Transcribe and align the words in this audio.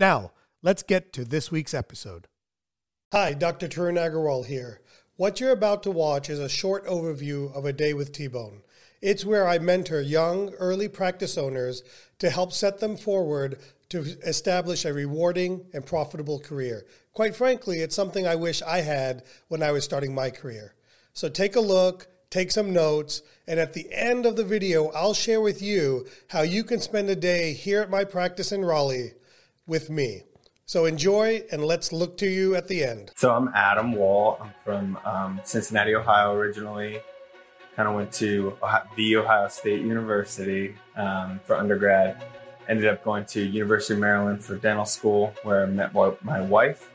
Now, 0.00 0.32
let's 0.62 0.82
get 0.82 1.12
to 1.12 1.26
this 1.26 1.50
week's 1.50 1.74
episode. 1.74 2.26
Hi, 3.12 3.34
Dr. 3.34 3.68
Tarun 3.68 3.98
Agarwal 3.98 4.46
here. 4.46 4.80
What 5.16 5.40
you're 5.40 5.52
about 5.52 5.82
to 5.82 5.90
watch 5.90 6.30
is 6.30 6.38
a 6.38 6.48
short 6.48 6.86
overview 6.86 7.54
of 7.54 7.66
a 7.66 7.72
day 7.74 7.92
with 7.92 8.10
T-Bone. 8.10 8.62
It's 9.02 9.26
where 9.26 9.46
I 9.46 9.58
mentor 9.58 10.00
young, 10.00 10.54
early 10.54 10.88
practice 10.88 11.36
owners 11.36 11.82
to 12.18 12.30
help 12.30 12.54
set 12.54 12.80
them 12.80 12.96
forward 12.96 13.58
to 13.90 13.98
establish 14.24 14.86
a 14.86 14.94
rewarding 14.94 15.66
and 15.74 15.84
profitable 15.84 16.40
career. 16.40 16.86
Quite 17.12 17.36
frankly, 17.36 17.80
it's 17.80 17.94
something 17.94 18.26
I 18.26 18.36
wish 18.36 18.62
I 18.62 18.80
had 18.80 19.22
when 19.48 19.62
I 19.62 19.70
was 19.70 19.84
starting 19.84 20.14
my 20.14 20.30
career. 20.30 20.76
So 21.12 21.28
take 21.28 21.56
a 21.56 21.60
look, 21.60 22.06
take 22.30 22.52
some 22.52 22.72
notes, 22.72 23.20
and 23.46 23.60
at 23.60 23.74
the 23.74 23.92
end 23.92 24.24
of 24.24 24.36
the 24.36 24.44
video, 24.44 24.88
I'll 24.92 25.12
share 25.12 25.42
with 25.42 25.60
you 25.60 26.06
how 26.28 26.40
you 26.40 26.64
can 26.64 26.80
spend 26.80 27.10
a 27.10 27.16
day 27.16 27.52
here 27.52 27.82
at 27.82 27.90
my 27.90 28.04
practice 28.04 28.50
in 28.50 28.64
Raleigh 28.64 29.12
with 29.66 29.90
me. 29.90 30.22
So 30.66 30.84
enjoy 30.84 31.42
and 31.50 31.64
let's 31.64 31.92
look 31.92 32.16
to 32.18 32.28
you 32.28 32.54
at 32.54 32.68
the 32.68 32.84
end. 32.84 33.10
So 33.16 33.34
I'm 33.34 33.48
Adam 33.54 33.92
Wall. 33.92 34.38
I'm 34.40 34.52
from 34.64 34.98
um, 35.04 35.40
Cincinnati, 35.42 35.94
Ohio 35.94 36.32
originally. 36.32 37.00
Kind 37.74 37.88
of 37.88 37.94
went 37.96 38.12
to 38.14 38.56
the 38.94 39.16
Ohio 39.16 39.48
State 39.48 39.80
University 39.82 40.76
um, 40.96 41.40
for 41.44 41.56
undergrad. 41.56 42.22
Ended 42.68 42.86
up 42.86 43.02
going 43.02 43.24
to 43.26 43.42
University 43.42 43.94
of 43.94 44.00
Maryland 44.00 44.44
for 44.44 44.56
dental 44.56 44.84
school 44.84 45.34
where 45.42 45.64
I 45.64 45.66
met 45.66 45.92
my 46.22 46.40
wife. 46.40 46.92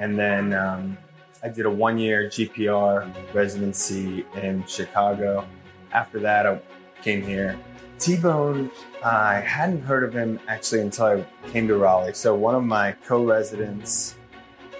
And 0.00 0.18
then 0.18 0.52
um, 0.52 0.98
I 1.44 1.48
did 1.48 1.66
a 1.66 1.70
one 1.70 1.98
year 1.98 2.28
GPR 2.28 3.34
residency 3.34 4.24
in 4.34 4.64
Chicago. 4.66 5.46
After 5.92 6.18
that, 6.20 6.46
I 6.46 6.60
came 7.02 7.22
here 7.22 7.58
T-Bone, 8.02 8.68
I 9.04 9.34
hadn't 9.34 9.82
heard 9.82 10.02
of 10.02 10.12
him 10.12 10.40
actually 10.48 10.80
until 10.80 11.04
I 11.04 11.26
came 11.50 11.68
to 11.68 11.76
Raleigh. 11.76 12.14
So 12.14 12.34
one 12.34 12.56
of 12.56 12.64
my 12.64 12.96
co-residents 13.06 14.16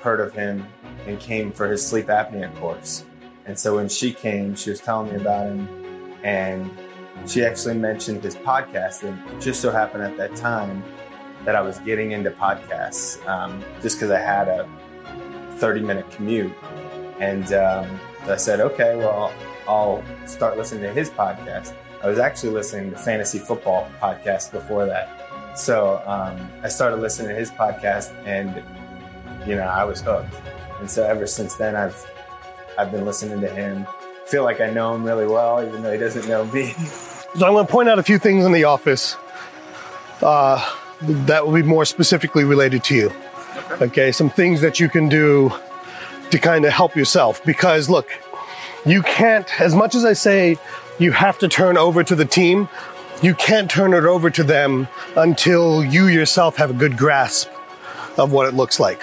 heard 0.00 0.18
of 0.18 0.32
him 0.32 0.66
and 1.06 1.20
came 1.20 1.52
for 1.52 1.68
his 1.68 1.86
sleep 1.86 2.06
apnea 2.06 2.52
course. 2.56 3.04
And 3.46 3.56
so 3.56 3.76
when 3.76 3.88
she 3.88 4.12
came, 4.12 4.56
she 4.56 4.70
was 4.70 4.80
telling 4.80 5.12
me 5.12 5.20
about 5.20 5.46
him 5.46 5.68
and 6.24 6.68
she 7.24 7.44
actually 7.44 7.76
mentioned 7.76 8.24
his 8.24 8.34
podcast. 8.34 9.04
And 9.04 9.40
just 9.40 9.60
so 9.60 9.70
happened 9.70 10.02
at 10.02 10.16
that 10.16 10.34
time 10.34 10.82
that 11.44 11.54
I 11.54 11.60
was 11.60 11.78
getting 11.78 12.10
into 12.10 12.32
podcasts 12.32 13.24
um, 13.28 13.62
just 13.82 13.98
because 13.98 14.10
I 14.10 14.18
had 14.18 14.48
a 14.48 14.68
30 15.58 15.82
minute 15.82 16.10
commute. 16.10 16.52
And 17.20 17.52
um, 17.52 18.00
I 18.24 18.34
said, 18.34 18.58
okay, 18.58 18.96
well, 18.96 19.32
I'll 19.68 20.02
start 20.26 20.56
listening 20.56 20.82
to 20.82 20.92
his 20.92 21.08
podcast. 21.08 21.72
I 22.02 22.08
was 22.08 22.18
actually 22.18 22.50
listening 22.50 22.90
to 22.90 22.96
fantasy 22.96 23.38
football 23.38 23.88
podcast 24.00 24.50
before 24.50 24.86
that. 24.86 25.08
So 25.54 26.02
um, 26.04 26.50
I 26.62 26.68
started 26.68 26.96
listening 26.96 27.28
to 27.28 27.34
his 27.34 27.50
podcast, 27.50 28.12
and 28.26 28.62
you 29.46 29.54
know 29.54 29.62
I 29.62 29.84
was 29.84 30.00
hooked. 30.00 30.34
And 30.80 30.90
so 30.90 31.04
ever 31.04 31.26
since 31.26 31.54
then, 31.54 31.76
I've 31.76 32.10
I've 32.76 32.90
been 32.90 33.04
listening 33.04 33.40
to 33.42 33.48
him. 33.48 33.86
Feel 34.26 34.42
like 34.42 34.60
I 34.60 34.70
know 34.70 34.94
him 34.94 35.04
really 35.04 35.26
well, 35.26 35.64
even 35.64 35.82
though 35.82 35.92
he 35.92 35.98
doesn't 35.98 36.28
know 36.28 36.44
me. 36.46 36.74
So 37.34 37.46
I'm 37.46 37.54
going 37.54 37.66
to 37.66 37.72
point 37.72 37.88
out 37.88 37.98
a 37.98 38.02
few 38.02 38.18
things 38.18 38.44
in 38.44 38.52
the 38.52 38.64
office 38.64 39.16
uh, 40.20 40.62
that 41.00 41.46
will 41.46 41.54
be 41.54 41.62
more 41.62 41.86
specifically 41.86 42.44
related 42.44 42.84
to 42.84 42.94
you. 42.94 43.06
Okay. 43.70 43.84
okay, 43.86 44.12
some 44.12 44.28
things 44.28 44.60
that 44.60 44.78
you 44.78 44.90
can 44.90 45.08
do 45.08 45.50
to 46.30 46.38
kind 46.38 46.66
of 46.66 46.72
help 46.72 46.94
yourself. 46.94 47.42
Because 47.42 47.88
look, 47.88 48.10
you 48.84 49.00
can't, 49.00 49.48
as 49.58 49.74
much 49.74 49.94
as 49.94 50.04
I 50.04 50.12
say 50.12 50.58
you 50.98 51.12
have 51.12 51.38
to 51.38 51.48
turn 51.48 51.76
over 51.76 52.04
to 52.04 52.14
the 52.14 52.24
team. 52.24 52.68
You 53.22 53.34
can't 53.34 53.70
turn 53.70 53.94
it 53.94 54.04
over 54.04 54.30
to 54.30 54.42
them 54.42 54.88
until 55.16 55.84
you 55.84 56.06
yourself 56.08 56.56
have 56.56 56.70
a 56.70 56.74
good 56.74 56.96
grasp 56.96 57.48
of 58.18 58.32
what 58.32 58.46
it 58.46 58.54
looks 58.54 58.80
like. 58.80 59.02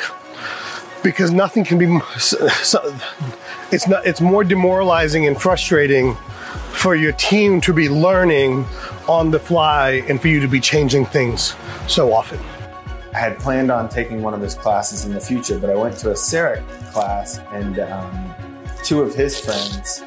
Because 1.03 1.31
nothing 1.31 1.63
can 1.63 1.77
be, 1.77 1.99
it's 2.15 3.87
not, 3.87 4.05
it's 4.05 4.21
more 4.21 4.43
demoralizing 4.43 5.27
and 5.27 5.39
frustrating 5.39 6.15
for 6.73 6.95
your 6.95 7.13
team 7.13 7.61
to 7.61 7.73
be 7.73 7.89
learning 7.89 8.65
on 9.07 9.31
the 9.31 9.39
fly 9.39 10.03
and 10.07 10.21
for 10.21 10.27
you 10.27 10.39
to 10.39 10.47
be 10.47 10.59
changing 10.59 11.05
things 11.05 11.55
so 11.87 12.13
often. 12.13 12.39
I 13.13 13.17
had 13.17 13.39
planned 13.39 13.71
on 13.71 13.89
taking 13.89 14.21
one 14.21 14.33
of 14.33 14.41
his 14.41 14.53
classes 14.53 15.05
in 15.05 15.13
the 15.13 15.19
future, 15.19 15.57
but 15.57 15.69
I 15.69 15.75
went 15.75 15.97
to 15.99 16.11
a 16.11 16.13
CEREC 16.13 16.63
class 16.91 17.39
and 17.53 17.79
um, 17.79 18.35
two 18.83 19.01
of 19.01 19.15
his 19.15 19.39
friends 19.39 20.03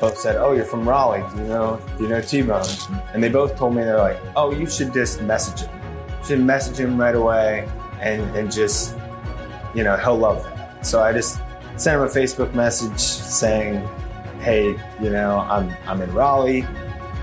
both 0.00 0.16
said, 0.18 0.36
"Oh, 0.36 0.52
you're 0.52 0.64
from 0.64 0.88
Raleigh. 0.88 1.24
Do 1.34 1.42
you 1.42 1.48
know? 1.48 1.80
Do 1.96 2.04
you 2.04 2.08
know 2.08 2.20
T-Bone?" 2.20 2.64
And 3.12 3.22
they 3.22 3.28
both 3.28 3.56
told 3.56 3.74
me 3.74 3.82
they're 3.82 3.98
like, 3.98 4.18
"Oh, 4.34 4.50
you 4.50 4.66
should 4.66 4.92
just 4.92 5.20
message 5.22 5.66
him. 5.66 5.80
You 6.20 6.26
should 6.26 6.40
message 6.40 6.78
him 6.78 6.98
right 6.98 7.14
away, 7.14 7.68
and 8.00 8.22
and 8.34 8.50
just, 8.50 8.96
you 9.74 9.84
know, 9.84 9.96
he'll 9.96 10.16
love 10.16 10.42
that." 10.44 10.84
So 10.86 11.02
I 11.02 11.12
just 11.12 11.38
sent 11.76 12.00
him 12.00 12.02
a 12.02 12.10
Facebook 12.10 12.54
message 12.54 12.98
saying, 12.98 13.86
"Hey, 14.40 14.74
you 15.00 15.10
know, 15.10 15.40
I'm 15.48 15.76
I'm 15.86 16.00
in 16.00 16.12
Raleigh. 16.14 16.64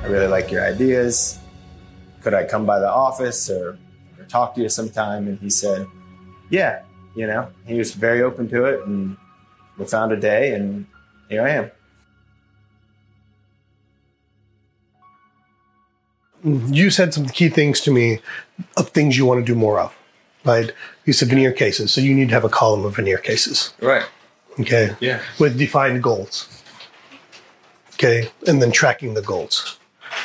I 0.04 0.08
really 0.08 0.28
like 0.28 0.52
your 0.52 0.64
ideas. 0.64 1.40
Could 2.22 2.34
I 2.34 2.46
come 2.46 2.66
by 2.66 2.80
the 2.80 2.90
office 2.90 3.50
or, 3.50 3.78
or 4.20 4.26
talk 4.28 4.54
to 4.56 4.62
you 4.62 4.70
sometime?" 4.70 5.28
And 5.28 5.40
he 5.40 5.50
said, 5.50 5.88
"Yeah." 6.50 6.84
You 7.16 7.26
know, 7.26 7.50
he 7.66 7.80
was 7.80 7.96
very 7.96 8.22
open 8.22 8.48
to 8.50 8.66
it, 8.66 8.86
and 8.86 9.18
we 9.80 9.86
found 9.86 10.12
a 10.12 10.18
day, 10.18 10.54
and 10.54 10.86
here 11.30 11.42
I 11.42 11.50
am. 11.50 11.72
You 16.48 16.90
said 16.90 17.14
some 17.14 17.28
key 17.28 17.50
things 17.50 17.82
to 17.82 17.92
me 17.92 18.20
of 18.76 18.90
things 18.90 19.18
you 19.18 19.26
want 19.26 19.40
to 19.40 19.46
do 19.46 19.58
more 19.58 19.80
of, 19.80 19.96
right? 20.46 20.72
You 21.06 21.14
said 21.14 21.30
veneer 21.30 21.52
cases, 21.52 21.92
so 21.92 22.02
you 22.02 22.14
need 22.14 22.30
to 22.30 22.34
have 22.34 22.44
a 22.44 22.50
column 22.50 22.86
of 22.86 22.96
veneer 22.96 23.18
cases. 23.18 23.74
Right. 23.82 24.06
Okay. 24.60 24.96
Yeah. 25.00 25.22
With 25.40 25.58
defined 25.58 26.02
goals. 26.02 26.48
Okay. 27.94 28.30
And 28.48 28.62
then 28.62 28.72
tracking 28.72 29.14
the 29.14 29.22
goals. 29.22 29.78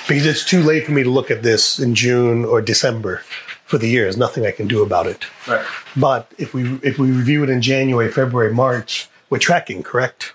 Because 0.09 0.27
it's 0.27 0.45
too 0.45 0.63
late 0.63 0.87
for 0.87 0.93
me 0.93 1.03
to 1.03 1.11
look 1.11 1.31
at 1.31 1.43
this 1.43 1.79
in 1.79 1.95
June 1.95 2.45
or 2.45 2.61
December 2.63 3.23
for 3.67 3.79
the 3.79 3.89
year. 3.89 4.05
There's 4.05 4.17
nothing 4.17 4.47
I 4.47 4.51
can 4.51 4.67
do 4.69 4.83
about 4.83 5.07
it. 5.07 5.27
Right. 5.47 5.65
But 5.97 6.33
if 6.39 6.55
we 6.55 6.79
if 6.83 6.99
we 6.99 7.11
review 7.11 7.43
it 7.45 7.51
in 7.51 7.61
January, 7.61 8.11
February, 8.11 8.53
March, 8.53 9.09
we're 9.29 9.39
tracking, 9.39 9.83
correct? 9.83 10.35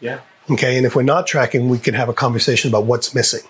Yeah. 0.00 0.20
Okay. 0.50 0.76
And 0.76 0.86
if 0.86 0.94
we're 0.94 1.02
not 1.02 1.26
tracking, 1.26 1.68
we 1.68 1.78
can 1.78 1.94
have 1.94 2.08
a 2.08 2.14
conversation 2.14 2.70
about 2.70 2.84
what's 2.84 3.14
missing. 3.14 3.42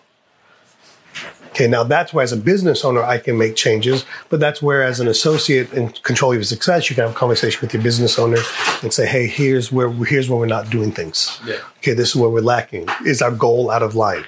Okay, 1.56 1.66
now 1.66 1.84
that's 1.84 2.12
where 2.12 2.22
as 2.22 2.32
a 2.32 2.36
business 2.36 2.84
owner 2.84 3.02
I 3.02 3.16
can 3.16 3.38
make 3.38 3.56
changes, 3.56 4.04
but 4.28 4.40
that's 4.40 4.60
where 4.60 4.82
as 4.82 5.00
an 5.00 5.08
associate 5.08 5.72
in 5.72 5.88
control 5.88 6.32
of 6.32 6.36
your 6.36 6.44
success, 6.44 6.90
you 6.90 6.94
can 6.94 7.04
have 7.04 7.12
a 7.12 7.18
conversation 7.18 7.62
with 7.62 7.72
your 7.72 7.82
business 7.82 8.18
owner 8.18 8.36
and 8.82 8.92
say, 8.92 9.06
hey, 9.06 9.26
here's 9.26 9.72
where 9.72 9.90
here's 9.90 10.28
where 10.28 10.38
we're 10.38 10.44
not 10.44 10.68
doing 10.68 10.92
things. 10.92 11.40
Yeah. 11.46 11.60
Okay, 11.78 11.94
this 11.94 12.10
is 12.10 12.16
where 12.16 12.28
we're 12.28 12.42
lacking. 12.42 12.86
Is 13.06 13.22
our 13.22 13.30
goal 13.30 13.70
out 13.70 13.82
of 13.82 13.94
line? 13.94 14.26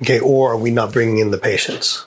Okay, 0.00 0.18
or 0.18 0.52
are 0.52 0.56
we 0.56 0.70
not 0.70 0.94
bringing 0.94 1.18
in 1.18 1.30
the 1.30 1.36
patients? 1.36 2.06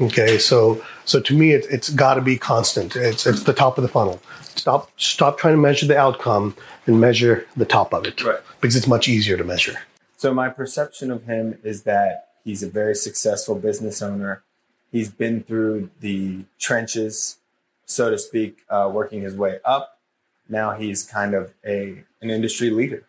Okay, 0.00 0.38
so 0.38 0.84
so 1.04 1.20
to 1.20 1.32
me, 1.32 1.52
it, 1.52 1.64
it's 1.70 1.88
got 1.88 2.14
to 2.14 2.20
be 2.20 2.36
constant. 2.36 2.96
It's 2.96 3.28
it's 3.28 3.44
the 3.44 3.52
top 3.52 3.78
of 3.78 3.82
the 3.82 3.88
funnel. 3.88 4.20
Stop 4.56 4.90
stop 4.96 5.38
trying 5.38 5.54
to 5.54 5.60
measure 5.60 5.86
the 5.86 5.96
outcome 5.96 6.56
and 6.86 7.00
measure 7.00 7.46
the 7.56 7.64
top 7.64 7.94
of 7.94 8.06
it, 8.06 8.24
right? 8.24 8.40
Because 8.60 8.74
it's 8.74 8.88
much 8.88 9.06
easier 9.06 9.36
to 9.36 9.44
measure. 9.44 9.76
So 10.16 10.34
my 10.34 10.48
perception 10.48 11.12
of 11.12 11.26
him 11.26 11.60
is 11.62 11.84
that 11.84 12.27
He's 12.44 12.62
a 12.62 12.70
very 12.70 12.94
successful 12.94 13.56
business 13.56 14.02
owner. 14.02 14.42
He's 14.90 15.10
been 15.10 15.42
through 15.42 15.90
the 16.00 16.44
trenches, 16.58 17.38
so 17.84 18.10
to 18.10 18.18
speak, 18.18 18.64
uh, 18.70 18.90
working 18.92 19.22
his 19.22 19.34
way 19.34 19.58
up. 19.64 19.98
now 20.48 20.72
he's 20.72 21.02
kind 21.04 21.34
of 21.34 21.52
a 21.64 22.04
an 22.22 22.30
industry 22.30 22.70
leader 22.70 23.04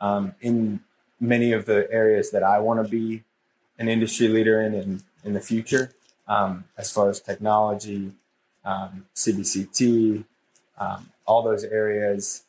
um, 0.00 0.34
in 0.40 0.80
many 1.20 1.52
of 1.52 1.66
the 1.66 1.90
areas 1.90 2.30
that 2.30 2.42
I 2.42 2.58
want 2.60 2.84
to 2.84 2.88
be 2.88 3.24
an 3.78 3.88
industry 3.88 4.28
leader 4.28 4.60
in 4.60 4.74
in, 4.74 5.02
in 5.24 5.32
the 5.34 5.40
future, 5.40 5.92
um, 6.28 6.64
as 6.78 6.92
far 6.92 7.10
as 7.10 7.20
technology, 7.20 8.12
um, 8.64 9.06
CBCT, 9.14 10.24
um, 10.78 11.10
all 11.26 11.42
those 11.42 11.64
areas, 11.64 12.44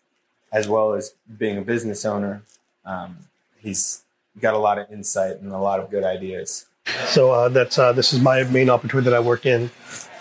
as 0.51 0.67
well 0.67 0.93
as 0.93 1.13
being 1.37 1.57
a 1.57 1.61
business 1.61 2.05
owner. 2.05 2.43
Um, 2.85 3.17
he's 3.57 4.04
got 4.39 4.53
a 4.53 4.57
lot 4.57 4.77
of 4.77 4.91
insight 4.91 5.37
and 5.41 5.51
a 5.51 5.57
lot 5.57 5.79
of 5.79 5.89
good 5.89 6.03
ideas. 6.03 6.65
So 7.07 7.31
uh, 7.31 7.49
that's 7.49 7.79
uh, 7.79 7.93
this 7.93 8.13
is 8.13 8.19
my 8.21 8.43
main 8.43 8.69
opportunity 8.69 9.09
that 9.09 9.15
I 9.15 9.19
work 9.19 9.45
in. 9.45 9.71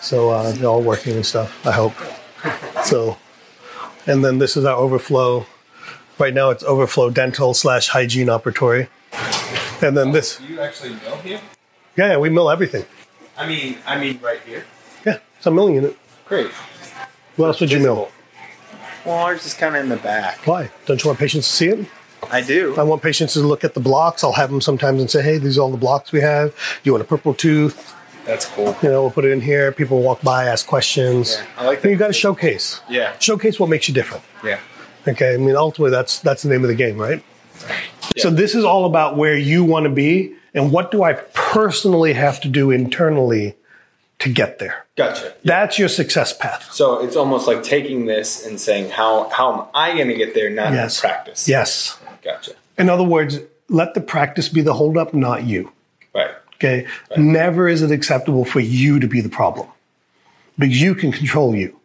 So 0.01 0.29
uh, 0.29 0.51
they're 0.51 0.67
all 0.69 0.81
working 0.81 1.13
and 1.15 1.25
stuff. 1.25 1.65
I 1.65 1.71
hope. 1.71 1.93
So, 2.85 3.17
and 4.07 4.23
then 4.23 4.37
this 4.39 4.55
is 4.57 4.65
our 4.65 4.75
overflow. 4.75 5.45
Right 6.17 6.33
now, 6.33 6.49
it's 6.49 6.63
overflow 6.63 7.09
dental 7.09 7.53
slash 7.53 7.89
hygiene 7.89 8.27
operatory. 8.27 8.87
And 9.81 9.97
then 9.97 10.11
this, 10.11 10.39
You 10.41 10.59
actually 10.61 10.93
mill 10.95 11.17
here? 11.17 11.41
yeah, 11.97 12.11
yeah, 12.11 12.17
we 12.17 12.29
mill 12.29 12.49
everything. 12.49 12.85
I 13.37 13.45
mean, 13.47 13.77
I 13.85 13.99
mean, 13.99 14.19
right 14.21 14.39
here. 14.41 14.63
Yeah, 15.05 15.19
it's 15.37 15.45
a 15.45 15.51
milling 15.51 15.75
unit. 15.75 15.97
Great. 16.25 16.47
What 17.35 17.47
else 17.47 17.59
would 17.59 17.71
you 17.71 17.79
mill? 17.79 18.09
Well, 19.05 19.15
ours 19.15 19.45
is 19.45 19.53
kind 19.53 19.75
of 19.75 19.83
in 19.83 19.89
the 19.89 19.97
back. 19.97 20.47
Why? 20.47 20.71
Don't 20.85 21.03
you 21.03 21.09
want 21.09 21.19
patients 21.19 21.47
to 21.49 21.53
see 21.53 21.67
it? 21.67 21.87
I 22.31 22.41
do. 22.41 22.75
I 22.77 22.83
want 22.83 23.01
patients 23.03 23.33
to 23.33 23.39
look 23.41 23.63
at 23.63 23.73
the 23.75 23.79
blocks. 23.79 24.23
I'll 24.23 24.33
have 24.33 24.49
them 24.49 24.61
sometimes 24.61 24.99
and 24.99 25.09
say, 25.11 25.21
"Hey, 25.21 25.37
these 25.37 25.57
are 25.57 25.61
all 25.61 25.71
the 25.71 25.77
blocks 25.77 26.11
we 26.11 26.21
have. 26.21 26.49
Do 26.51 26.55
you 26.83 26.91
want 26.93 27.03
a 27.03 27.07
purple 27.07 27.33
tooth? 27.33 27.93
That's 28.25 28.45
cool. 28.47 28.75
You 28.81 28.89
know, 28.89 29.01
we'll 29.03 29.11
put 29.11 29.25
it 29.25 29.31
in 29.31 29.41
here. 29.41 29.71
People 29.71 30.01
walk 30.01 30.21
by, 30.23 30.45
ask 30.45 30.65
questions. 30.65 31.37
Yeah, 31.37 31.45
I 31.57 31.65
like 31.67 31.83
And 31.83 31.91
you 31.91 31.97
that. 31.97 32.05
got 32.05 32.07
to 32.07 32.13
showcase. 32.13 32.81
Yeah. 32.89 33.15
Showcase 33.19 33.59
what 33.59 33.69
makes 33.69 33.87
you 33.87 33.93
different. 33.93 34.23
Yeah. 34.43 34.59
Okay, 35.07 35.35
I 35.35 35.37
mean, 35.37 35.55
ultimately, 35.55 35.91
that's 35.91 36.19
that's 36.19 36.41
the 36.41 36.49
name 36.49 36.63
of 36.63 36.67
the 36.69 36.75
game, 36.75 36.97
right? 36.97 37.23
So 38.17 38.29
this 38.31 38.55
is 38.55 38.63
all 38.63 38.85
about 38.85 39.17
where 39.17 39.37
you 39.37 39.63
want 39.63 39.83
to 39.83 39.89
be 39.91 40.33
and 40.55 40.71
what 40.71 40.89
do 40.91 41.03
I 41.03 41.13
personally 41.13 42.13
have 42.13 42.39
to 42.41 42.47
do 42.47 42.71
internally 42.71 43.55
to 44.19 44.29
get 44.29 44.57
there. 44.59 44.85
Gotcha. 44.95 45.33
That's 45.43 45.77
your 45.77 45.89
success 45.89 46.31
path. 46.35 46.71
So 46.71 47.03
it's 47.03 47.15
almost 47.15 47.45
like 47.47 47.61
taking 47.63 48.05
this 48.05 48.45
and 48.45 48.59
saying, 48.59 48.89
how 48.91 49.29
how 49.29 49.53
am 49.53 49.67
I 49.73 49.93
going 49.95 50.07
to 50.07 50.13
get 50.15 50.33
there? 50.33 50.49
Not 50.49 50.73
Yes. 50.73 50.99
practice. 50.99 51.47
Yes. 51.47 51.97
Gotcha. 52.25 52.53
In 52.77 52.89
other 52.89 53.03
words, 53.03 53.39
let 53.69 53.93
the 53.93 54.01
practice 54.01 54.49
be 54.49 54.61
the 54.61 54.73
holdup, 54.73 55.13
not 55.13 55.43
you. 55.43 55.71
Right. 56.13 56.31
Okay. 56.55 56.87
Never 57.15 57.69
is 57.69 57.81
it 57.81 57.91
acceptable 57.91 58.43
for 58.43 58.59
you 58.59 58.99
to 58.99 59.07
be 59.07 59.21
the 59.21 59.29
problem 59.29 59.67
because 60.57 60.81
you 60.81 60.95
can 60.95 61.11
control 61.11 61.55
you. 61.55 61.79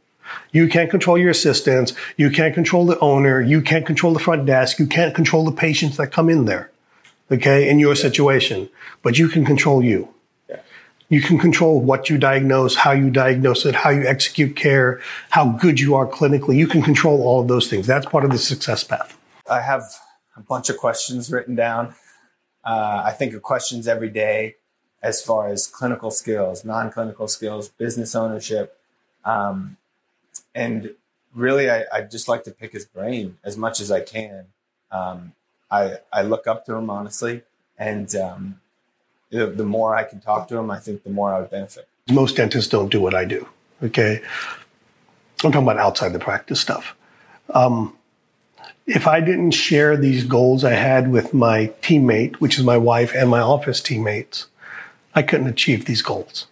You 0.53 0.69
can't 0.69 0.91
control 0.91 1.19
your 1.19 1.31
assistants. 1.31 1.93
You 2.17 2.31
can't 2.31 2.55
control 2.55 2.87
the 2.87 2.99
owner. 3.01 3.41
You 3.41 3.61
can't 3.61 3.85
control 3.85 4.15
the 4.15 4.21
front 4.21 4.47
desk. 4.47 4.79
You 4.79 4.87
can't 4.87 5.15
control 5.15 5.45
the 5.45 5.53
patients 5.53 5.97
that 5.99 6.09
come 6.09 6.29
in 6.29 6.47
there. 6.47 6.71
Okay. 7.31 7.69
In 7.69 7.79
your 7.79 7.95
situation, 7.95 8.69
but 9.03 9.19
you 9.19 9.29
can 9.29 9.45
control 9.45 9.83
you. 9.83 10.09
Yeah. 10.49 10.61
You 11.09 11.21
can 11.21 11.39
control 11.39 11.81
what 11.81 12.09
you 12.09 12.17
diagnose, 12.17 12.77
how 12.77 12.93
you 12.93 13.11
diagnose 13.11 13.67
it, 13.67 13.75
how 13.75 13.91
you 13.91 14.07
execute 14.07 14.57
care, 14.57 15.01
how 15.31 15.51
good 15.53 15.79
you 15.81 15.95
are 15.95 16.07
clinically. 16.07 16.57
You 16.57 16.67
can 16.67 16.83
control 16.83 17.23
all 17.23 17.41
of 17.41 17.49
those 17.49 17.69
things. 17.69 17.87
That's 17.87 18.07
part 18.07 18.25
of 18.25 18.31
the 18.31 18.39
success 18.39 18.85
path. 18.85 19.17
I 19.49 19.61
have 19.61 19.83
a 20.37 20.41
bunch 20.41 20.69
of 20.69 20.77
questions 20.77 21.31
written 21.31 21.55
down. 21.55 21.95
Uh, 22.65 23.03
I 23.05 23.13
think 23.13 23.35
of 23.35 23.43
questions 23.43 23.89
every 23.89 24.11
day 24.11 24.57
as 25.03 25.23
far 25.23 25.49
as 25.49 25.67
clinical 25.67 26.11
skills, 26.11 26.65
non 26.65 26.91
clinical 26.91 27.29
skills, 27.29 27.69
business 27.69 28.15
ownership. 28.15 28.79
Um, 29.25 29.77
and 30.55 30.95
really, 31.35 31.71
I, 31.71 31.85
I 31.93 32.03
just 32.03 32.29
like 32.29 32.45
to 32.45 32.51
pick 32.51 32.73
his 32.73 32.85
brain 32.85 33.39
as 33.45 33.57
much 33.57 33.81
as 33.81 33.91
I 33.91 34.01
can. 34.01 34.47
Um, 34.91 35.33
I, 35.71 35.99
I 36.13 36.23
look 36.23 36.47
up 36.47 36.67
to 36.67 36.75
him, 36.75 36.91
honestly. 36.91 37.43
And 37.79 38.15
um, 38.17 38.61
the, 39.31 39.47
the 39.47 39.65
more 39.65 39.97
I 39.97 40.05
can 40.05 40.21
talk 40.21 40.49
to 40.49 40.59
him, 40.59 40.71
I 40.71 40.79
think 40.79 41.03
the 41.03 41.11
more 41.11 41.33
I 41.33 41.41
would 41.41 41.51
benefit. 41.51 41.89
most 42.11 42.37
dentists 42.37 42.71
don't 42.71 42.91
do 42.91 43.01
what 43.01 43.15
I 43.15 43.25
do. 43.25 43.49
Okay. 43.83 44.21
I'm 45.43 45.53
talking 45.53 45.63
about 45.63 45.79
outside 45.79 46.13
the 46.13 46.19
practice 46.19 46.61
stuff. 46.61 46.95
Um, 47.55 47.97
if 48.87 49.07
I 49.07 49.21
didn't 49.21 49.53
share 49.53 49.97
these 49.97 50.25
goals 50.25 50.65
I 50.65 50.73
had 50.73 51.11
with 51.11 51.33
my 51.33 51.73
teammate, 51.83 52.37
which 52.37 52.59
is 52.59 52.65
my 52.65 52.77
wife 52.77 53.15
and 53.15 53.31
my 53.31 53.41
office 53.41 53.81
teammates, 53.81 54.47
I 55.15 55.23
couldn't 55.23 55.49
achieve 55.49 55.85
these 55.85 56.03
goals 56.03 56.47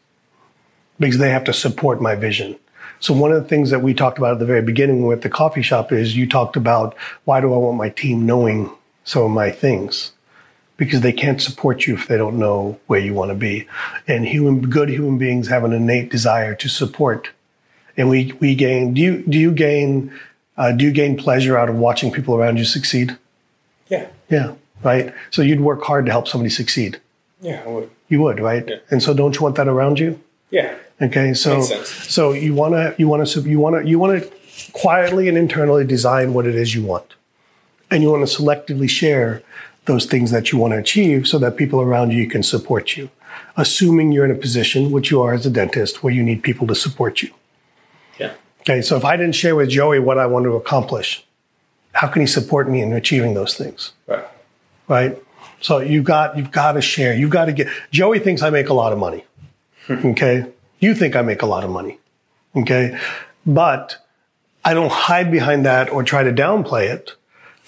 because 0.98 1.18
they 1.18 1.30
have 1.30 1.44
to 1.44 1.52
support 1.52 2.00
my 2.00 2.14
vision. 2.14 2.56
So 3.00 3.14
one 3.14 3.32
of 3.32 3.42
the 3.42 3.48
things 3.48 3.70
that 3.70 3.82
we 3.82 3.94
talked 3.94 4.18
about 4.18 4.32
at 4.32 4.38
the 4.40 4.46
very 4.46 4.62
beginning 4.62 5.06
with 5.06 5.22
the 5.22 5.28
coffee 5.28 5.62
shop 5.62 5.92
is 5.92 6.16
you 6.16 6.28
talked 6.28 6.56
about 6.56 6.96
why 7.24 7.40
do 7.40 7.54
I 7.54 7.56
want 7.56 7.76
my 7.76 7.90
team 7.90 8.26
knowing 8.26 8.70
some 9.04 9.22
of 9.22 9.30
my 9.30 9.50
things? 9.50 10.12
because 10.78 11.00
they 11.02 11.12
can't 11.12 11.42
support 11.42 11.86
you 11.86 11.94
if 11.94 12.06
they 12.06 12.16
don't 12.16 12.38
know 12.38 12.78
where 12.86 13.00
you 13.00 13.12
want 13.12 13.30
to 13.30 13.34
be. 13.34 13.68
And 14.06 14.26
human, 14.26 14.62
good 14.62 14.88
human 14.88 15.18
beings 15.18 15.48
have 15.48 15.64
an 15.64 15.74
innate 15.74 16.10
desire 16.10 16.54
to 16.54 16.68
support. 16.68 17.30
And 17.98 18.08
we, 18.08 18.32
we 18.40 18.54
gain, 18.54 18.94
do 18.94 19.02
you, 19.02 19.24
do 19.28 19.38
you 19.38 19.50
gain, 19.50 20.12
uh, 20.58 20.72
do 20.72 20.84
you 20.84 20.90
gain 20.90 21.16
pleasure 21.16 21.56
out 21.56 21.70
of 21.70 21.76
watching 21.76 22.12
people 22.12 22.34
around 22.34 22.58
you 22.58 22.64
succeed? 22.64 23.16
Yeah. 23.88 24.08
Yeah. 24.28 24.54
Right. 24.82 25.14
So 25.30 25.40
you'd 25.42 25.60
work 25.60 25.82
hard 25.82 26.04
to 26.06 26.12
help 26.12 26.28
somebody 26.28 26.50
succeed. 26.50 27.00
Yeah. 27.40 27.62
I 27.64 27.68
would. 27.68 27.90
You 28.08 28.20
would, 28.22 28.40
right? 28.40 28.68
Yeah. 28.68 28.76
And 28.90 29.02
so 29.02 29.14
don't 29.14 29.34
you 29.34 29.42
want 29.42 29.56
that 29.56 29.68
around 29.68 29.98
you? 29.98 30.20
Yeah. 30.50 30.76
Okay, 31.00 31.32
so 31.32 31.60
so 31.60 32.32
you 32.32 32.54
want 32.54 32.74
to 32.74 32.94
you 32.98 33.06
want 33.06 33.26
to 33.26 33.40
you 33.42 33.60
want 33.60 33.82
to 33.82 33.88
you 33.88 33.98
want 34.00 34.20
to 34.20 34.30
quietly 34.72 35.28
and 35.28 35.38
internally 35.38 35.84
design 35.84 36.34
what 36.34 36.44
it 36.44 36.56
is 36.56 36.74
you 36.74 36.82
want, 36.82 37.14
and 37.88 38.02
you 38.02 38.10
want 38.10 38.28
to 38.28 38.42
selectively 38.42 38.90
share 38.90 39.42
those 39.84 40.06
things 40.06 40.32
that 40.32 40.50
you 40.50 40.58
want 40.58 40.72
to 40.72 40.78
achieve 40.78 41.28
so 41.28 41.38
that 41.38 41.56
people 41.56 41.80
around 41.80 42.12
you 42.12 42.26
can 42.28 42.42
support 42.42 42.96
you. 42.96 43.10
Assuming 43.56 44.10
you're 44.10 44.24
in 44.24 44.32
a 44.32 44.34
position, 44.34 44.90
which 44.90 45.10
you 45.10 45.22
are 45.22 45.34
as 45.34 45.46
a 45.46 45.50
dentist, 45.50 46.02
where 46.02 46.12
you 46.12 46.22
need 46.22 46.42
people 46.42 46.66
to 46.66 46.74
support 46.74 47.22
you. 47.22 47.30
Yeah. 48.18 48.32
Okay, 48.60 48.82
so 48.82 48.96
if 48.96 49.04
I 49.04 49.16
didn't 49.16 49.34
share 49.34 49.56
with 49.56 49.68
Joey 49.68 49.98
what 49.98 50.18
I 50.18 50.26
want 50.26 50.44
to 50.44 50.56
accomplish, 50.56 51.24
how 51.92 52.08
can 52.08 52.20
he 52.20 52.26
support 52.26 52.68
me 52.68 52.82
in 52.82 52.92
achieving 52.92 53.34
those 53.34 53.56
things? 53.56 53.92
Right. 54.06 54.24
right? 54.88 55.22
So 55.60 55.78
you've 55.78 56.04
got 56.04 56.36
you've 56.36 56.50
got 56.50 56.72
to 56.72 56.80
share. 56.80 57.14
You've 57.14 57.30
got 57.30 57.46
to 57.46 57.52
get. 57.52 57.68
Joey 57.90 58.18
thinks 58.18 58.42
I 58.42 58.50
make 58.50 58.68
a 58.68 58.74
lot 58.74 58.92
of 58.92 58.98
money. 58.98 59.24
Hmm. 59.86 60.08
okay, 60.08 60.46
you 60.78 60.94
think 60.94 61.16
I 61.16 61.22
make 61.22 61.42
a 61.42 61.46
lot 61.46 61.64
of 61.64 61.70
money. 61.70 61.98
Okay, 62.54 62.98
but 63.46 63.96
I 64.64 64.74
don't 64.74 64.92
hide 64.92 65.30
behind 65.30 65.64
that 65.66 65.90
or 65.90 66.02
try 66.02 66.22
to 66.22 66.32
downplay 66.32 66.88
it. 66.88 67.14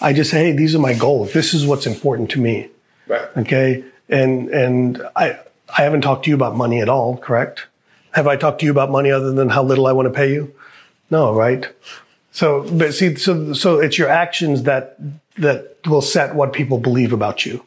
I 0.00 0.12
just 0.12 0.30
say, 0.30 0.46
hey, 0.46 0.52
these 0.52 0.74
are 0.74 0.78
my 0.78 0.94
goals. 0.94 1.32
This 1.32 1.52
is 1.52 1.66
what's 1.66 1.86
important 1.86 2.30
to 2.30 2.40
me. 2.40 2.68
Right. 3.06 3.28
Okay, 3.38 3.84
and 4.08 4.48
and 4.50 5.02
I 5.16 5.38
I 5.76 5.82
haven't 5.82 6.02
talked 6.02 6.24
to 6.24 6.30
you 6.30 6.36
about 6.36 6.56
money 6.56 6.80
at 6.80 6.88
all, 6.88 7.16
correct? 7.16 7.66
Have 8.12 8.26
I 8.26 8.36
talked 8.36 8.60
to 8.60 8.66
you 8.66 8.72
about 8.72 8.90
money 8.90 9.10
other 9.10 9.32
than 9.32 9.48
how 9.48 9.62
little 9.62 9.86
I 9.86 9.92
want 9.92 10.06
to 10.06 10.14
pay 10.14 10.32
you? 10.32 10.54
No, 11.10 11.34
right? 11.34 11.66
So, 12.32 12.62
but 12.72 12.94
see, 12.94 13.16
so 13.16 13.52
so 13.52 13.80
it's 13.80 13.98
your 13.98 14.08
actions 14.08 14.62
that 14.62 14.96
that 15.36 15.76
will 15.86 16.02
set 16.02 16.34
what 16.34 16.52
people 16.52 16.78
believe 16.78 17.12
about 17.12 17.44
you. 17.44 17.64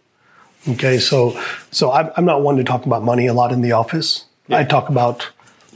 Okay, 0.68 0.98
so 0.98 1.40
so 1.72 1.92
I'm, 1.92 2.10
I'm 2.16 2.26
not 2.26 2.42
one 2.42 2.56
to 2.58 2.64
talk 2.64 2.86
about 2.86 3.04
money 3.04 3.28
a 3.28 3.34
lot 3.34 3.52
in 3.52 3.62
the 3.62 3.74
office. 3.74 4.26
I 4.50 4.64
talk 4.64 4.90
about 4.90 5.30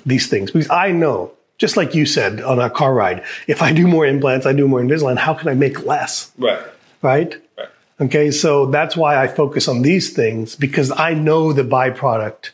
these 0.05 0.27
things 0.27 0.51
because 0.51 0.69
I 0.69 0.91
know, 0.91 1.31
just 1.57 1.77
like 1.77 1.95
you 1.95 2.05
said 2.05 2.41
on 2.41 2.59
our 2.59 2.69
car 2.69 2.93
ride, 2.93 3.23
if 3.47 3.61
I 3.61 3.73
do 3.73 3.87
more 3.87 4.05
implants, 4.05 4.45
I 4.45 4.53
do 4.53 4.67
more 4.67 4.81
Invisalign. 4.81 5.17
How 5.17 5.33
can 5.33 5.47
I 5.47 5.53
make 5.53 5.85
less? 5.85 6.31
Right. 6.37 6.59
Right? 7.01 7.35
Right. 7.57 7.69
Okay, 7.99 8.29
so 8.31 8.67
that's 8.67 8.95
why 8.95 9.21
I 9.21 9.27
focus 9.27 9.67
on 9.67 9.81
these 9.81 10.13
things 10.13 10.55
because 10.55 10.91
I 10.91 11.13
know 11.13 11.51
the 11.51 11.63
byproduct 11.63 12.51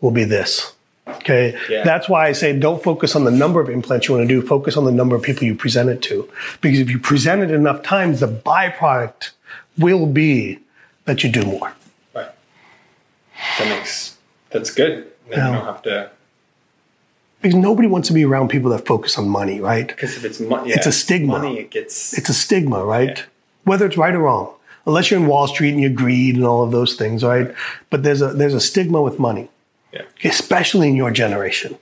will 0.00 0.12
be 0.12 0.24
this. 0.24 0.72
Okay, 1.16 1.56
Yeah. 1.70 1.84
that's 1.84 2.08
why 2.08 2.26
I 2.26 2.32
say 2.32 2.56
don't 2.58 2.82
focus 2.82 3.16
on 3.16 3.24
the 3.24 3.30
number 3.30 3.60
of 3.60 3.68
implants 3.68 4.08
you 4.08 4.14
want 4.14 4.28
to 4.28 4.34
do, 4.40 4.46
focus 4.46 4.76
on 4.76 4.84
the 4.84 4.92
number 4.92 5.16
of 5.16 5.22
people 5.22 5.44
you 5.44 5.54
present 5.54 5.88
it 5.90 6.02
to. 6.02 6.28
Because 6.60 6.78
if 6.80 6.90
you 6.90 6.98
present 6.98 7.42
it 7.42 7.50
enough 7.50 7.82
times, 7.82 8.20
the 8.20 8.28
byproduct 8.28 9.30
will 9.78 10.06
be 10.06 10.58
that 11.06 11.24
you 11.24 11.30
do 11.30 11.42
more. 11.44 11.72
Right. 12.14 12.30
That 13.58 13.68
makes 13.68 14.16
that's 14.50 14.70
good. 14.70 15.06
Then 15.28 15.38
Yeah. 15.38 15.46
you 15.50 15.56
don't 15.56 15.64
have 15.66 15.82
to 15.82 16.10
Because 17.40 17.54
nobody 17.54 17.86
wants 17.88 18.08
to 18.08 18.14
be 18.14 18.24
around 18.24 18.48
people 18.48 18.70
that 18.70 18.84
focus 18.86 19.16
on 19.18 19.28
money, 19.28 19.60
right? 19.60 19.86
because 19.86 20.16
if 20.16 20.24
it's 20.24 20.40
money, 20.40 20.70
It's 20.72 20.86
a 20.86 20.92
stigma. 20.92 21.38
Money, 21.38 21.58
it 21.60 21.70
gets 21.70 22.16
It's 22.18 22.28
a 22.28 22.34
stigma, 22.34 22.84
right? 22.84 23.18
Yeah. 23.18 23.24
Whether 23.64 23.86
it's 23.86 23.96
right 23.96 24.14
or 24.14 24.20
wrong. 24.20 24.54
Unless 24.86 25.10
you're 25.10 25.20
in 25.20 25.26
Wall 25.26 25.46
Street 25.46 25.72
and 25.72 25.80
you're 25.80 25.90
greed 25.90 26.34
and 26.36 26.44
all 26.46 26.64
of 26.64 26.70
those 26.72 26.94
things, 26.94 27.22
right? 27.22 27.52
But 27.90 28.02
there's 28.04 28.22
a 28.22 28.28
there's 28.28 28.54
a 28.54 28.60
stigma 28.60 29.02
with 29.02 29.18
money, 29.18 29.50
yeah. 29.92 30.02
especially 30.24 30.88
in 30.88 30.96
your 30.96 31.10
generation. 31.10 31.78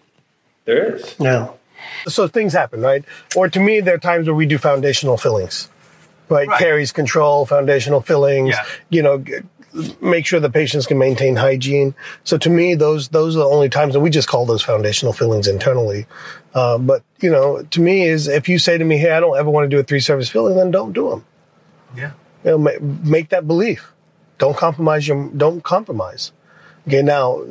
There 0.65 0.97
is. 0.97 1.15
Yeah. 1.19 1.51
So 2.09 2.27
things 2.29 2.53
happen, 2.53 2.81
right? 2.81 3.05
Or 3.35 3.49
to 3.49 3.61
me, 3.61 3.81
there 3.81 3.95
are 3.95 3.99
times 3.99 4.27
where 4.27 4.35
we 4.35 4.47
do 4.47 4.59
foundational 4.59 5.17
fillings, 5.17 5.69
right? 6.29 6.49
Right. 6.49 6.59
Caries 6.59 6.93
control, 6.93 7.47
foundational 7.47 8.01
fillings. 8.01 8.51
Yeah. 8.51 8.65
You 8.91 9.03
know, 9.03 9.19
g- 9.19 9.35
make 10.01 10.27
sure 10.27 10.41
the 10.41 10.51
patients 10.51 10.87
can 10.87 10.99
maintain 10.99 11.37
hygiene. 11.37 11.95
So 12.25 12.39
to 12.39 12.51
me, 12.51 12.75
those 12.75 13.09
those 13.09 13.37
are 13.37 13.41
the 13.41 13.47
only 13.47 13.69
times, 13.69 13.95
and 13.95 14.03
we 14.03 14.11
just 14.11 14.29
call 14.29 14.47
those 14.47 14.63
foundational 14.63 15.13
fillings 15.13 15.47
internally. 15.47 16.07
Uh, 16.55 16.79
but 16.79 17.03
you 17.21 17.31
know, 17.31 17.63
to 17.63 17.81
me, 17.81 18.03
is 18.03 18.27
if 18.29 18.49
you 18.49 18.59
say 18.59 18.79
to 18.79 18.85
me, 18.85 18.99
"Hey, 18.99 19.13
I 19.13 19.21
don't 19.21 19.37
ever 19.37 19.51
want 19.51 19.65
to 19.65 19.69
do 19.69 19.79
a 19.79 19.85
three 19.85 20.01
service 20.01 20.29
filling," 20.29 20.57
then 20.57 20.71
don't 20.71 20.93
do 20.93 21.11
them. 21.11 21.25
Yeah. 21.97 22.13
You 22.45 22.53
know, 22.53 22.59
make, 22.59 22.81
make 22.81 23.29
that 23.31 23.47
belief. 23.47 23.93
Don't 24.39 24.57
compromise 24.57 25.07
your. 25.07 25.29
Don't 25.37 25.63
compromise. 25.63 26.33
Okay, 26.87 27.03
now 27.03 27.43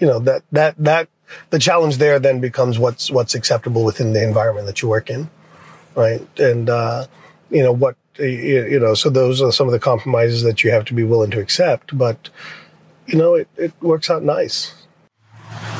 you 0.00 0.06
know 0.06 0.18
that 0.20 0.42
that 0.52 0.74
that 0.78 1.08
the 1.50 1.58
challenge 1.58 1.98
there 1.98 2.18
then 2.18 2.40
becomes 2.40 2.78
what's 2.78 3.10
what's 3.10 3.34
acceptable 3.34 3.84
within 3.84 4.12
the 4.12 4.22
environment 4.22 4.66
that 4.66 4.82
you 4.82 4.88
work 4.88 5.10
in, 5.10 5.30
right? 5.94 6.26
And 6.38 6.70
uh, 6.70 7.06
you 7.50 7.62
know 7.62 7.72
what 7.72 7.96
you 8.18 8.78
know. 8.80 8.94
So 8.94 9.10
those 9.10 9.42
are 9.42 9.52
some 9.52 9.66
of 9.66 9.72
the 9.72 9.78
compromises 9.78 10.42
that 10.42 10.64
you 10.64 10.70
have 10.70 10.84
to 10.86 10.94
be 10.94 11.04
willing 11.04 11.30
to 11.32 11.40
accept. 11.40 11.96
But 11.96 12.30
you 13.06 13.16
know, 13.16 13.34
it, 13.34 13.48
it 13.56 13.72
works 13.80 14.10
out 14.10 14.22
nice. 14.22 14.74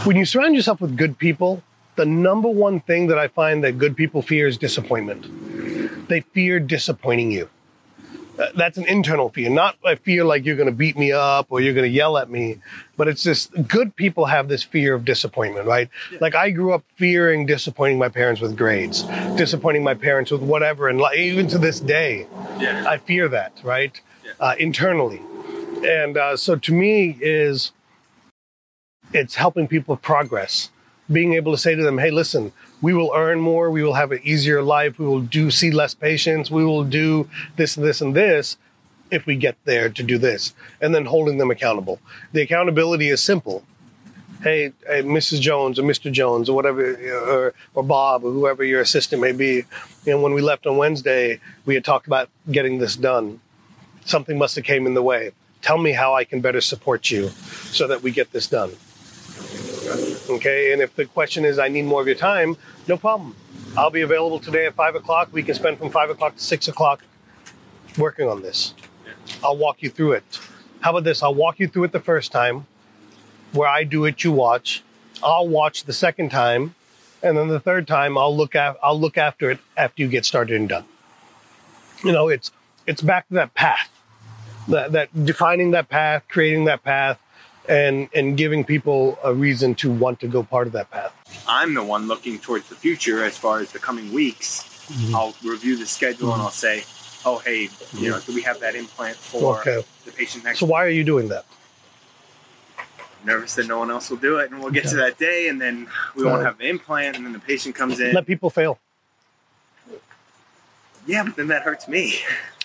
When 0.04 0.16
you 0.16 0.25
surround 0.25 0.54
yourself 0.54 0.80
with 0.80 0.96
good 0.96 1.18
people, 1.18 1.62
the 1.96 2.06
number 2.06 2.48
one 2.48 2.80
thing 2.80 3.08
that 3.08 3.18
I 3.18 3.28
find 3.28 3.62
that 3.64 3.78
good 3.78 3.96
people 3.96 4.22
fear 4.22 4.46
is 4.46 4.56
disappointment. 4.56 6.08
They 6.08 6.20
fear 6.20 6.60
disappointing 6.60 7.32
you. 7.32 7.50
Uh, 8.38 8.47
that's 8.54 8.78
an 8.78 8.85
internal 8.87 9.28
fear, 9.30 9.50
not 9.50 9.76
I 9.85 9.97
fear 9.97 10.25
like 10.25 10.45
you're 10.45 10.57
going 10.57 10.68
to 10.68 10.75
beat 10.75 10.97
me 10.97 11.11
up 11.11 11.49
or 11.50 11.61
you're 11.61 11.75
going 11.75 11.90
to 11.90 11.95
yell 11.95 12.16
at 12.18 12.30
me, 12.30 12.61
but 12.97 13.09
it's 13.09 13.25
this 13.25 13.47
good 13.47 13.97
people 13.97 14.26
have 14.26 14.47
this 14.49 14.62
fear 14.62 14.95
of 14.95 15.04
disappointment, 15.04 15.66
right? 15.66 15.88
Yeah. 16.12 16.18
Like 16.21 16.37
I 16.37 16.50
grew 16.50 16.73
up 16.73 16.85
fearing 16.95 17.47
disappointing 17.47 17.99
my 17.99 18.09
parents 18.09 18.40
with 18.40 18.57
grades, 18.57 19.02
disappointing 19.37 19.83
my 19.83 19.95
parents 19.95 20.30
with 20.30 20.42
whatever, 20.42 20.88
and 20.88 21.00
like, 21.00 21.18
even 21.18 21.49
to 21.49 21.59
this 21.59 21.80
day, 21.80 22.28
yeah. 22.61 22.85
I 22.87 22.99
fear 22.99 23.28
that, 23.28 23.52
right? 23.64 24.00
Yeah. 24.25 24.33
Uh, 24.38 24.54
internally, 24.59 25.21
and 25.85 26.16
uh, 26.16 26.37
so 26.37 26.54
to 26.54 26.73
me 26.73 27.18
is 27.21 27.73
it's 29.12 29.35
helping 29.35 29.66
people 29.66 29.97
progress, 29.97 30.71
being 31.11 31.35
able 31.35 31.50
to 31.50 31.59
say 31.59 31.75
to 31.75 31.83
them, 31.83 31.99
"Hey, 31.99 32.12
listen, 32.12 32.52
we 32.80 32.94
will 32.94 33.12
earn 33.14 33.40
more, 33.40 33.70
we 33.70 33.82
will 33.82 33.94
have 33.94 34.12
an 34.12 34.20
easier 34.23 34.62
life, 34.62 34.99
we 34.99 35.06
will 35.06 35.20
do 35.20 35.50
see 35.50 35.70
less 35.70 35.94
patients, 35.94 36.50
we 36.50 36.64
will 36.64 36.85
do 36.85 37.28
this 37.56 37.76
and 37.76 37.85
this 37.85 38.00
and 38.00 38.14
this 38.14 38.56
if 39.11 39.26
we 39.26 39.37
get 39.37 39.56
there 39.64 39.88
to 39.88 40.02
do 40.02 40.18
this, 40.18 40.54
and 40.80 40.94
then 40.94 41.06
holding 41.06 41.38
them 41.38 41.50
accountable. 41.50 42.00
The 42.32 42.42
accountability 42.42 43.08
is 43.08 43.23
simple. 43.23 43.64
Hey, 44.42 44.73
hey 44.87 45.02
Mrs. 45.02 45.40
Jones 45.40 45.78
or 45.78 45.82
Mr. 45.82 46.12
Jones 46.12 46.49
or 46.49 46.54
whatever, 46.54 46.94
or, 47.26 47.54
or 47.75 47.82
Bob 47.82 48.25
or 48.25 48.30
whoever 48.30 48.62
your 48.62 48.80
assistant 48.80 49.20
may 49.20 49.32
be. 49.32 49.64
Know, 50.06 50.20
when 50.20 50.35
we 50.35 50.42
left 50.42 50.66
on 50.66 50.76
Wednesday, 50.76 51.40
we 51.64 51.75
had 51.75 51.85
talked 51.85 52.06
about 52.06 52.28
getting 52.50 52.78
this 52.78 52.94
done. 52.97 53.40
Something 54.04 54.38
must 54.38 54.54
have 54.56 54.64
came 54.64 54.87
in 54.87 54.94
the 54.94 55.02
way. 55.02 55.32
Tell 55.61 55.78
me 55.78 55.92
how 55.92 56.14
I 56.14 56.25
can 56.25 56.40
better 56.40 56.61
support 56.61 57.11
you 57.11 57.28
so 57.73 57.88
that 57.88 58.02
we 58.02 58.12
get 58.12 58.30
this 58.32 58.47
done. 58.47 58.70
Okay, 60.30 60.73
and 60.73 60.83
if 60.83 60.95
the 60.95 61.04
question 61.04 61.45
is, 61.45 61.59
I 61.59 61.68
need 61.68 61.83
more 61.83 62.00
of 62.00 62.07
your 62.07 62.16
time, 62.16 62.57
no 62.87 62.97
problem. 62.97 63.35
I'll 63.76 63.90
be 63.90 64.02
available 64.02 64.38
today 64.38 64.66
at 64.66 64.75
five 64.75 64.95
o'clock. 64.95 65.28
We 65.33 65.42
can 65.42 65.54
spend 65.54 65.78
from 65.78 65.90
five 65.90 66.11
o'clock 66.11 66.37
to 66.37 66.42
six 66.42 66.68
o'clock 66.68 67.04
working 67.97 68.28
on 68.28 68.42
this. 68.42 68.75
I'll 69.42 69.57
walk 69.57 69.83
you 69.83 69.90
through 69.90 70.12
it. 70.12 70.40
How 70.80 70.90
about 70.90 71.04
this? 71.04 71.23
I'll 71.23 71.35
walk 71.35 71.59
you 71.59 71.68
through 71.68 71.85
it 71.85 71.92
the 71.92 72.00
first 72.00 72.33
time, 72.33 72.66
where 73.52 73.68
I 73.68 73.85
do 73.85 74.04
it, 74.04 74.25
you 74.25 74.33
watch. 74.33 74.83
I'll 75.23 75.49
watch 75.49 75.85
the 75.85 75.92
second 75.92 76.30
time, 76.30 76.75
and 77.23 77.37
then 77.37 77.49
the 77.49 77.61
third 77.61 77.87
time 77.88 78.16
I'll 78.16 78.37
look 78.37 78.54
at 78.54 78.76
I'll 78.83 78.99
look 78.99 79.18
after 79.18 79.50
it 79.50 79.59
after 79.76 80.02
you 80.02 80.09
get 80.09 80.25
started 80.25 80.61
and 80.61 80.68
done. 80.68 80.85
You 82.04 82.12
know, 82.12 82.28
it's 82.28 82.52
it's 82.87 83.02
back 83.02 83.26
to 83.28 83.35
that 83.35 83.54
path, 83.54 83.90
that 84.68 84.92
that 84.92 85.25
defining 85.25 85.73
that 85.73 85.88
path, 85.88 86.25
creating 86.28 86.64
that 86.66 86.85
path, 86.85 87.21
and 87.68 88.08
and 88.14 88.37
giving 88.37 88.64
people 88.64 89.18
a 89.22 89.32
reason 89.32 89.75
to 89.76 89.90
want 89.90 90.20
to 90.20 90.28
go 90.28 90.42
part 90.42 90.66
of 90.66 90.72
that 90.72 90.90
path. 90.90 91.12
I'm 91.46 91.75
the 91.75 91.84
one 91.84 92.08
looking 92.08 92.38
towards 92.38 92.68
the 92.68 92.75
future 92.75 93.25
as 93.25 93.37
far 93.37 93.60
as 93.60 93.72
the 93.72 93.78
coming 93.78 94.12
weeks. 94.12 94.64
Mm-hmm. 94.88 95.14
I'll 95.14 95.34
review 95.44 95.76
the 95.76 95.87
schedule 95.87 96.28
mm-hmm. 96.28 96.34
and 96.34 96.42
I'll 96.42 96.50
say, 96.50 96.84
"Oh, 97.25 97.38
hey, 97.38 97.66
mm-hmm. 97.66 98.04
you 98.04 98.10
know, 98.10 98.20
do 98.20 98.34
we 98.34 98.42
have 98.42 98.60
that 98.60 98.75
implant 98.75 99.16
for 99.16 99.60
okay. 99.60 99.84
the 100.04 100.12
patient 100.12 100.44
next?" 100.44 100.60
So 100.60 100.66
why 100.66 100.84
are 100.84 100.90
you 100.90 101.04
doing 101.04 101.28
that? 101.28 101.44
Nervous 103.25 103.54
that 103.56 103.66
no 103.66 103.78
one 103.78 103.90
else 103.90 104.10
will 104.10 104.16
do 104.16 104.38
it, 104.38 104.50
and 104.50 104.60
we'll 104.60 104.70
get 104.70 104.87
okay. 104.87 104.90
to 104.90 104.96
that 104.96 105.18
day, 105.18 105.48
and 105.48 105.60
then 105.60 105.88
we 106.14 106.25
won't 106.25 106.44
have 106.44 106.58
the 106.58 106.68
implant, 106.68 107.16
and 107.16 107.26
then 107.26 107.32
the 107.32 107.40
patient 107.40 107.75
comes 107.75 108.00
in. 108.00 108.14
Let 108.14 108.26
people 108.26 108.48
fail. 108.48 108.78
Yeah, 111.06 111.25
but 111.25 111.37
then 111.37 111.48
that 111.48 111.62
hurts 111.62 111.88
me. 111.88 112.20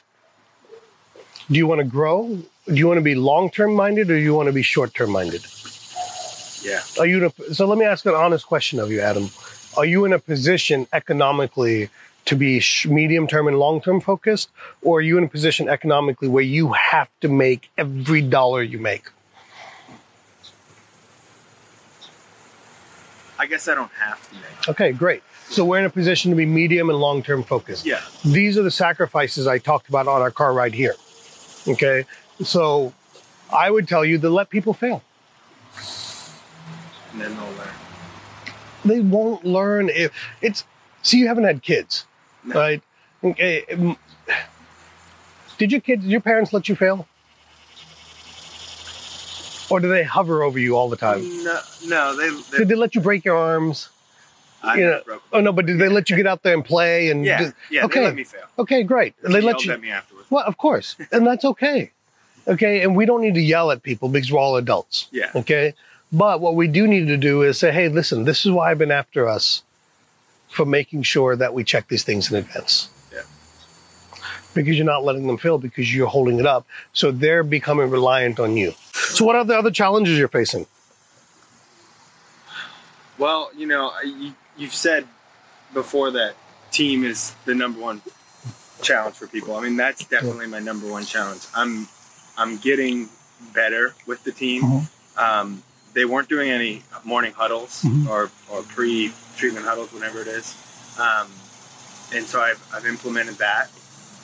Do 1.49 1.57
you 1.57 1.67
want 1.67 1.79
to 1.79 1.85
grow 1.85 2.43
do 2.67 2.75
you 2.75 2.87
want 2.87 2.97
to 2.97 3.03
be 3.03 3.15
long 3.15 3.49
term 3.49 3.73
minded 3.73 4.09
or 4.09 4.15
do 4.15 4.21
you 4.21 4.33
want 4.33 4.47
to 4.47 4.53
be 4.53 4.61
short 4.61 4.93
term 4.93 5.11
minded? 5.11 5.45
Yeah. 6.61 6.81
Are 6.97 7.05
you 7.05 7.25
a, 7.25 7.53
so? 7.53 7.65
Let 7.65 7.77
me 7.77 7.85
ask 7.85 8.05
an 8.05 8.13
honest 8.13 8.45
question 8.45 8.79
of 8.79 8.89
you, 8.89 9.01
Adam. 9.01 9.29
Are 9.75 9.85
you 9.85 10.05
in 10.05 10.13
a 10.13 10.19
position 10.19 10.87
economically 10.93 11.89
to 12.25 12.35
be 12.37 12.63
medium 12.85 13.27
term 13.27 13.49
and 13.49 13.59
long 13.59 13.81
term 13.81 13.99
focused, 13.99 14.49
or 14.81 14.99
are 14.99 15.01
you 15.01 15.17
in 15.17 15.25
a 15.25 15.27
position 15.27 15.67
economically 15.67 16.29
where 16.29 16.43
you 16.43 16.71
have 16.71 17.09
to 17.19 17.27
make 17.27 17.69
every 17.77 18.21
dollar 18.21 18.63
you 18.63 18.79
make? 18.79 19.09
I 23.37 23.45
guess 23.45 23.67
I 23.67 23.75
don't 23.75 23.91
have 23.91 24.29
to 24.29 24.35
make. 24.35 24.69
Okay, 24.69 24.93
great. 24.93 25.21
So 25.49 25.65
we're 25.65 25.79
in 25.79 25.85
a 25.85 25.89
position 25.89 26.31
to 26.31 26.37
be 26.37 26.45
medium 26.45 26.89
and 26.89 26.97
long 26.97 27.21
term 27.23 27.43
focused. 27.43 27.85
Yeah. 27.85 27.99
These 28.23 28.57
are 28.57 28.63
the 28.63 28.71
sacrifices 28.71 29.47
I 29.47 29.57
talked 29.57 29.89
about 29.89 30.07
on 30.07 30.21
our 30.21 30.31
car 30.31 30.53
ride 30.53 30.73
here. 30.73 30.95
Okay. 31.67 32.05
So 32.43 32.93
I 33.51 33.69
would 33.69 33.87
tell 33.87 34.03
you 34.03 34.17
to 34.17 34.29
let 34.29 34.49
people 34.49 34.73
fail. 34.73 35.03
And 37.11 37.21
then 37.21 37.35
they'll 37.35 37.45
learn. 37.45 37.73
They 38.85 38.99
won't 38.99 39.45
learn 39.45 39.89
if 39.89 40.11
it's. 40.41 40.65
See, 41.01 41.19
you 41.19 41.27
haven't 41.27 41.43
had 41.43 41.61
kids, 41.61 42.05
no. 42.43 42.55
right? 42.55 42.83
Okay. 43.23 43.65
Um, 43.71 43.97
did 45.57 45.71
your 45.71 45.81
kids, 45.81 46.03
did 46.03 46.11
your 46.11 46.21
parents 46.21 46.53
let 46.53 46.67
you 46.67 46.75
fail? 46.75 47.07
Or 49.69 49.79
do 49.79 49.87
they 49.87 50.03
hover 50.03 50.43
over 50.43 50.59
you 50.59 50.75
all 50.75 50.89
the 50.89 50.97
time? 50.97 51.21
No, 51.43 51.59
no. 51.85 52.15
They, 52.15 52.29
they 52.51 52.57
did 52.59 52.67
they 52.67 52.75
let 52.75 52.95
you 52.95 53.01
break 53.01 53.25
your 53.25 53.37
arms? 53.37 53.89
I 54.63 54.75
you 54.77 54.85
know, 54.85 55.01
oh 55.33 55.41
no, 55.41 55.51
but 55.51 55.65
did 55.65 55.77
they 55.77 55.89
let 55.89 56.09
you 56.09 56.15
get 56.15 56.25
out 56.25 56.43
there 56.43 56.53
and 56.53 56.63
play? 56.63 57.09
And 57.09 57.25
yeah, 57.25 57.51
yeah, 57.69 57.85
okay, 57.85 57.99
they 57.99 58.05
let 58.05 58.15
me 58.15 58.23
fail. 58.23 58.45
Okay, 58.57 58.83
great. 58.83 59.13
They, 59.21 59.33
they 59.33 59.41
let 59.41 59.63
you. 59.65 59.73
At 59.73 59.81
me 59.81 59.91
afterwards. 59.91 60.31
Well, 60.31 60.43
of 60.45 60.57
course, 60.57 60.95
and 61.11 61.27
that's 61.27 61.43
okay. 61.43 61.91
Okay. 62.47 62.81
And 62.83 62.95
we 62.95 63.05
don't 63.05 63.21
need 63.21 63.35
to 63.35 63.41
yell 63.41 63.71
at 63.71 63.83
people 63.83 64.09
because 64.09 64.31
we're 64.31 64.39
all 64.39 64.57
adults. 64.57 65.07
Yeah. 65.11 65.31
Okay. 65.35 65.73
But 66.11 66.41
what 66.41 66.55
we 66.55 66.67
do 66.67 66.87
need 66.87 67.07
to 67.07 67.17
do 67.17 67.41
is 67.41 67.57
say, 67.57 67.71
hey, 67.71 67.89
listen, 67.89 68.23
this 68.23 68.45
is 68.45 68.51
why 68.51 68.71
I've 68.71 68.77
been 68.77 68.91
after 68.91 69.27
us 69.27 69.63
for 70.49 70.65
making 70.65 71.03
sure 71.03 71.35
that 71.35 71.53
we 71.53 71.63
check 71.63 71.87
these 71.87 72.03
things 72.03 72.31
in 72.31 72.37
advance. 72.37 72.89
Yeah. 73.11 73.21
Because 74.53 74.77
you're 74.77 74.85
not 74.85 75.03
letting 75.03 75.25
them 75.25 75.37
fail 75.37 75.57
because 75.57 75.93
you're 75.93 76.07
holding 76.07 76.39
it 76.39 76.45
up. 76.45 76.67
So 76.91 77.11
they're 77.11 77.43
becoming 77.43 77.89
reliant 77.89 78.39
on 78.39 78.55
you. 78.55 78.73
So, 78.91 79.25
what 79.25 79.35
are 79.35 79.43
the 79.43 79.57
other 79.57 79.71
challenges 79.71 80.17
you're 80.17 80.27
facing? 80.27 80.67
Well, 83.17 83.49
you 83.55 83.65
know, 83.65 83.91
you, 84.03 84.33
you've 84.57 84.73
said 84.73 85.07
before 85.73 86.11
that 86.11 86.35
team 86.71 87.03
is 87.03 87.35
the 87.45 87.55
number 87.55 87.79
one 87.79 88.01
challenge 88.81 89.15
for 89.15 89.27
people. 89.27 89.55
I 89.55 89.61
mean, 89.61 89.77
that's 89.77 90.05
definitely 90.05 90.47
my 90.47 90.59
number 90.59 90.89
one 90.89 91.05
challenge. 91.05 91.45
I'm 91.55 91.87
I'm 92.37 92.57
getting 92.57 93.09
better 93.53 93.95
with 94.07 94.23
the 94.23 94.31
team. 94.31 94.63
Mm-hmm. 94.63 95.19
Um, 95.19 95.63
they 95.93 96.05
weren't 96.05 96.29
doing 96.29 96.49
any 96.49 96.83
morning 97.03 97.33
huddles 97.33 97.83
mm-hmm. 97.83 98.07
or, 98.07 98.31
or 98.51 98.63
pre 98.63 99.13
treatment 99.37 99.65
huddles, 99.65 99.93
whatever 99.93 100.21
it 100.21 100.27
is. 100.27 100.57
Um, 100.99 101.27
and 102.13 102.25
so 102.25 102.41
I've, 102.41 102.63
I've 102.73 102.85
implemented 102.85 103.35
that. 103.35 103.69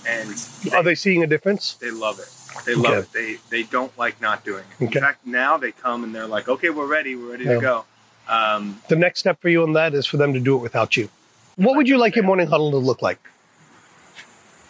And 0.07 0.29
they, 0.29 0.71
are 0.71 0.83
they 0.83 0.95
seeing 0.95 1.23
a 1.23 1.27
difference? 1.27 1.73
They 1.75 1.91
love 1.91 2.19
it. 2.19 2.29
They 2.65 2.73
love 2.73 2.93
okay. 2.93 2.99
it. 2.99 3.39
They 3.49 3.63
they 3.63 3.63
don't 3.63 3.95
like 3.97 4.21
not 4.21 4.43
doing 4.45 4.63
it. 4.79 4.85
Okay. 4.85 4.97
In 4.97 5.03
fact, 5.03 5.25
now 5.25 5.57
they 5.57 5.71
come 5.71 6.03
and 6.03 6.15
they're 6.15 6.25
like, 6.25 6.47
"Okay, 6.47 6.69
we're 6.69 6.87
ready. 6.87 7.15
We're 7.15 7.31
ready 7.31 7.43
yeah. 7.43 7.55
to 7.55 7.61
go." 7.61 7.85
Um, 8.29 8.81
the 8.87 8.95
next 8.95 9.21
step 9.21 9.41
for 9.41 9.49
you 9.49 9.63
on 9.63 9.73
that 9.73 9.93
is 9.95 10.05
for 10.05 10.17
them 10.17 10.33
to 10.33 10.39
do 10.39 10.55
it 10.55 10.59
without 10.59 10.95
you. 10.95 11.09
What 11.55 11.75
would 11.75 11.89
you 11.89 11.97
like 11.97 12.15
your 12.15 12.23
morning 12.23 12.47
huddle 12.47 12.71
to 12.71 12.77
look 12.77 13.01
like? 13.01 13.19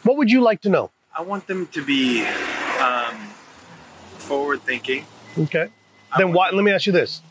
What 0.03 0.17
would 0.17 0.31
you 0.31 0.41
like 0.41 0.61
to 0.61 0.69
know? 0.69 0.91
I 1.15 1.21
want 1.21 1.45
them 1.47 1.67
to 1.67 1.83
be 1.85 2.25
um, 2.81 3.17
forward 4.17 4.61
thinking. 4.61 5.05
Okay. 5.37 5.67
then 6.17 6.31
why? 6.31 6.51
Let 6.51 6.63
me 6.63 6.71
ask 6.71 6.85
you 6.85 6.93
this. 6.93 7.21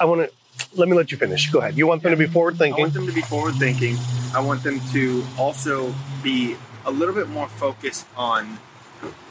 I 0.00 0.04
want 0.04 0.28
to. 0.28 0.32
Let 0.74 0.88
me 0.88 0.96
let 0.96 1.12
you 1.12 1.16
finish. 1.16 1.50
Go 1.50 1.60
ahead. 1.60 1.78
You 1.78 1.86
want 1.86 2.02
them 2.02 2.10
to 2.10 2.16
be 2.16 2.26
forward 2.26 2.58
thinking. 2.58 2.82
I 2.82 2.86
want 2.86 2.94
them 2.94 3.06
to 3.06 3.12
be 3.12 3.22
forward 3.22 3.54
thinking. 3.54 3.96
I 4.34 4.40
want 4.40 4.64
them 4.64 4.80
to 4.92 5.24
also 5.38 5.94
be 6.22 6.56
a 6.84 6.90
little 6.90 7.14
bit 7.14 7.28
more 7.28 7.48
focused 7.48 8.06
on 8.16 8.58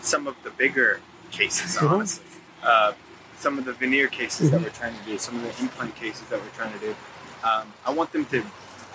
some 0.01 0.25
of 0.25 0.41
the 0.43 0.51
bigger 0.51 1.01
cases. 1.31 1.75
Mm-hmm. 1.75 2.23
Uh, 2.63 2.93
some 3.37 3.57
of 3.57 3.65
the 3.65 3.73
veneer 3.73 4.07
cases 4.07 4.49
mm-hmm. 4.49 4.57
that 4.57 4.63
we're 4.63 4.77
trying 4.77 4.97
to 4.97 5.05
do, 5.05 5.17
some 5.17 5.35
of 5.35 5.43
the 5.43 5.63
implant 5.63 5.95
cases 5.95 6.27
that 6.29 6.39
we're 6.39 6.49
trying 6.49 6.73
to 6.73 6.79
do. 6.79 6.95
Um, 7.43 7.73
I 7.85 7.91
want 7.91 8.11
them 8.11 8.25
to 8.25 8.43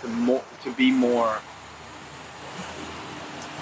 to 0.00 0.08
more 0.08 0.42
to 0.64 0.72
be 0.72 0.90
more 0.90 1.36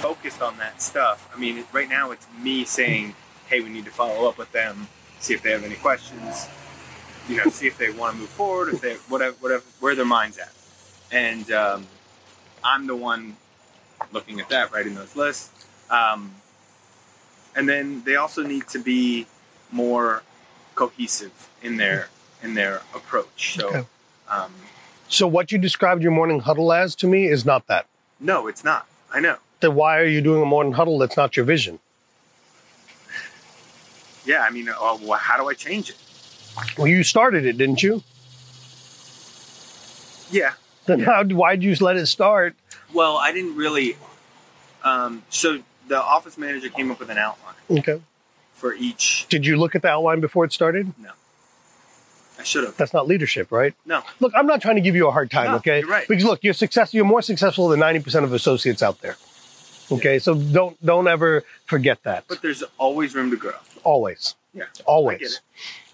focused 0.01 0.41
on 0.41 0.57
that 0.59 0.81
stuff. 0.81 1.31
I 1.35 1.39
mean, 1.39 1.65
right 1.73 1.89
now 1.89 2.11
it's 2.11 2.27
me 2.43 2.65
saying 2.65 3.15
hey, 3.51 3.61
we 3.61 3.69
need 3.69 3.85
to 3.85 3.91
follow 3.91 4.29
up 4.29 4.39
with 4.39 4.53
them, 4.53 4.87
see 5.19 5.35
if 5.35 5.43
they 5.43 5.51
have 5.51 5.65
any 5.65 5.75
questions, 5.75 6.47
you 7.29 7.37
know, 7.37 7.45
see 7.51 7.67
if 7.67 7.77
they 7.77 7.91
want 7.91 8.15
to 8.15 8.21
move 8.21 8.29
forward, 8.29 8.73
if 8.73 8.81
they 8.81 8.95
whatever, 9.09 9.37
whatever, 9.41 9.65
where 9.81 9.97
their 9.97 10.05
mind's 10.05 10.39
at. 10.39 10.53
And 11.11 11.51
um, 11.51 11.87
I'm 12.63 12.87
the 12.87 12.95
one 12.95 13.37
looking 14.13 14.39
at 14.41 14.49
that, 14.51 14.73
writing 14.73 14.95
those 14.95 15.17
lists. 15.17 15.51
Um, 15.91 16.37
and 17.57 17.69
then 17.69 18.05
they 18.05 18.15
also 18.15 18.45
need 18.45 18.69
to 18.69 18.79
be 18.79 19.27
more 19.73 20.23
cohesive 20.85 21.49
in 21.63 21.77
their 21.77 22.09
in 22.43 22.55
their 22.55 22.77
approach. 22.95 23.55
So, 23.59 23.67
Okay. 23.69 23.85
um, 24.31 24.53
So 25.09 25.27
what 25.27 25.53
you 25.53 25.59
described 25.59 26.03
your 26.03 26.13
morning 26.13 26.41
huddle 26.41 26.73
as 26.73 26.95
to 26.97 27.07
me 27.07 27.27
is 27.27 27.45
not 27.45 27.67
that. 27.67 27.85
no, 28.19 28.47
it's 28.51 28.65
not. 28.65 28.87
I 29.13 29.21
know. 29.21 29.37
Then 29.61 29.75
why 29.75 29.99
are 29.99 30.07
you 30.07 30.23
doing 30.23 30.41
a 30.43 30.47
morning 30.47 30.73
huddle 30.73 30.97
that's 30.99 31.19
not 31.19 31.37
your 31.37 31.45
vision? 31.45 31.81
Yeah, 34.25 34.41
I 34.47 34.51
mean, 34.51 34.69
uh, 34.71 34.97
well, 35.03 35.19
how 35.19 35.37
do 35.41 35.49
I 35.53 35.55
change 35.55 35.91
it? 35.91 35.97
Well, 36.79 36.87
you 36.87 37.03
started 37.05 37.45
it, 37.45 37.59
didn't 37.59 37.83
you? 37.83 38.03
Yeah. 40.31 40.53
Then 40.87 41.01
Yeah. 41.01 41.07
how? 41.07 41.25
Why'd 41.25 41.63
you 41.63 41.75
let 41.81 41.97
it 41.97 42.07
start? 42.07 42.55
Well, 42.95 43.17
I 43.19 43.33
didn't 43.33 43.57
really. 43.57 43.97
Um, 44.83 45.23
so 45.29 45.59
the 45.89 46.01
office 46.03 46.39
manager 46.39 46.69
came 46.71 46.91
up 46.91 46.99
with 47.01 47.11
an 47.11 47.19
outline 47.19 47.55
Okay. 47.81 48.01
For 48.61 48.75
each. 48.75 49.27
Did 49.29 49.45
you 49.47 49.57
look 49.57 49.75
at 49.75 49.83
the 49.83 49.89
outline 49.89 50.21
before 50.21 50.45
it 50.45 50.53
started? 50.53 50.93
No. 50.99 51.11
I 52.39 52.43
should 52.43 52.65
have. 52.65 52.77
That's 52.77 52.93
not 52.95 53.07
leadership, 53.09 53.51
right? 53.51 53.75
No. 53.85 54.03
Look, 54.21 54.33
I'm 54.37 54.47
not 54.47 54.63
trying 54.63 54.77
to 54.77 54.81
give 54.81 54.95
you 54.97 55.09
a 55.09 55.11
hard 55.11 55.31
time, 55.31 55.47
No, 55.51 55.57
okay? 55.57 55.81
you're 55.81 55.89
right. 55.89 56.07
Because 56.09 56.25
look, 56.25 56.43
you're 56.45 56.55
success. 56.55 56.95
You're 56.95 57.05
more 57.05 57.23
successful 57.23 57.69
than 57.69 57.81
90% 57.81 58.25
of 58.25 58.33
associates 58.33 58.83
out 58.83 59.01
there. 59.01 59.17
Okay, 59.93 60.21
so 60.21 60.35
don't 60.37 60.77
don't 60.87 61.09
ever 61.09 61.43
forget 61.67 62.01
that. 62.05 62.25
But 62.29 62.43
there's 62.43 62.63
always 62.79 63.13
room 63.17 63.31
to 63.33 63.37
grow. 63.37 63.55
Always, 63.83 64.37
Yeah. 64.55 64.65
Always. 64.87 65.41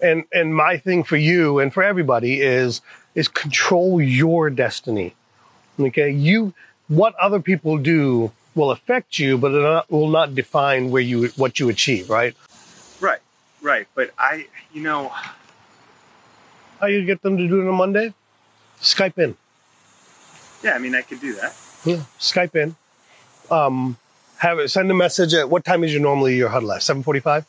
And 0.02 0.24
and 0.34 0.54
my 0.54 0.76
thing 0.76 1.02
for 1.02 1.16
you 1.16 1.58
and 1.60 1.72
for 1.72 1.82
everybody 1.82 2.42
is 2.42 2.82
is 3.14 3.26
control 3.28 4.00
your 4.02 4.50
destiny. 4.50 5.14
Okay, 5.80 6.10
you 6.10 6.52
what 6.88 7.14
other 7.16 7.40
people 7.40 7.78
do 7.78 8.32
will 8.54 8.70
affect 8.70 9.18
you, 9.18 9.38
but 9.38 9.52
it 9.54 9.84
will 9.90 10.08
not 10.10 10.34
define 10.34 10.90
where 10.90 11.02
you 11.02 11.28
what 11.36 11.58
you 11.58 11.70
achieve. 11.70 12.10
Right? 12.10 12.36
Right. 13.66 13.88
But 13.96 14.12
I, 14.16 14.46
you 14.72 14.80
know, 14.80 15.08
How 16.80 16.86
you 16.86 17.04
get 17.04 17.20
them 17.22 17.36
to 17.36 17.48
do 17.48 17.60
it 17.62 17.68
on 17.68 17.74
Monday? 17.74 18.14
Skype 18.80 19.18
in. 19.18 19.36
yeah. 20.62 20.74
I 20.74 20.78
mean, 20.78 20.94
I 20.94 21.02
could 21.02 21.20
do 21.20 21.32
that. 21.34 21.52
Yeah, 21.84 22.02
Skype 22.20 22.54
in. 22.54 22.76
Um, 23.50 23.96
have 24.38 24.60
it 24.60 24.68
send 24.70 24.88
a 24.90 24.94
message 24.94 25.34
at 25.34 25.50
what 25.50 25.64
time 25.64 25.82
is 25.82 25.92
your 25.92 26.00
normally 26.00 26.36
your 26.36 26.50
huddle 26.50 26.70
at? 26.72 26.82
Seven 26.84 27.02
forty-five. 27.02 27.44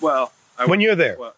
Well, 0.00 0.32
I 0.56 0.66
When 0.66 0.80
you're 0.80 0.94
there, 0.94 1.16
Well, 1.18 1.34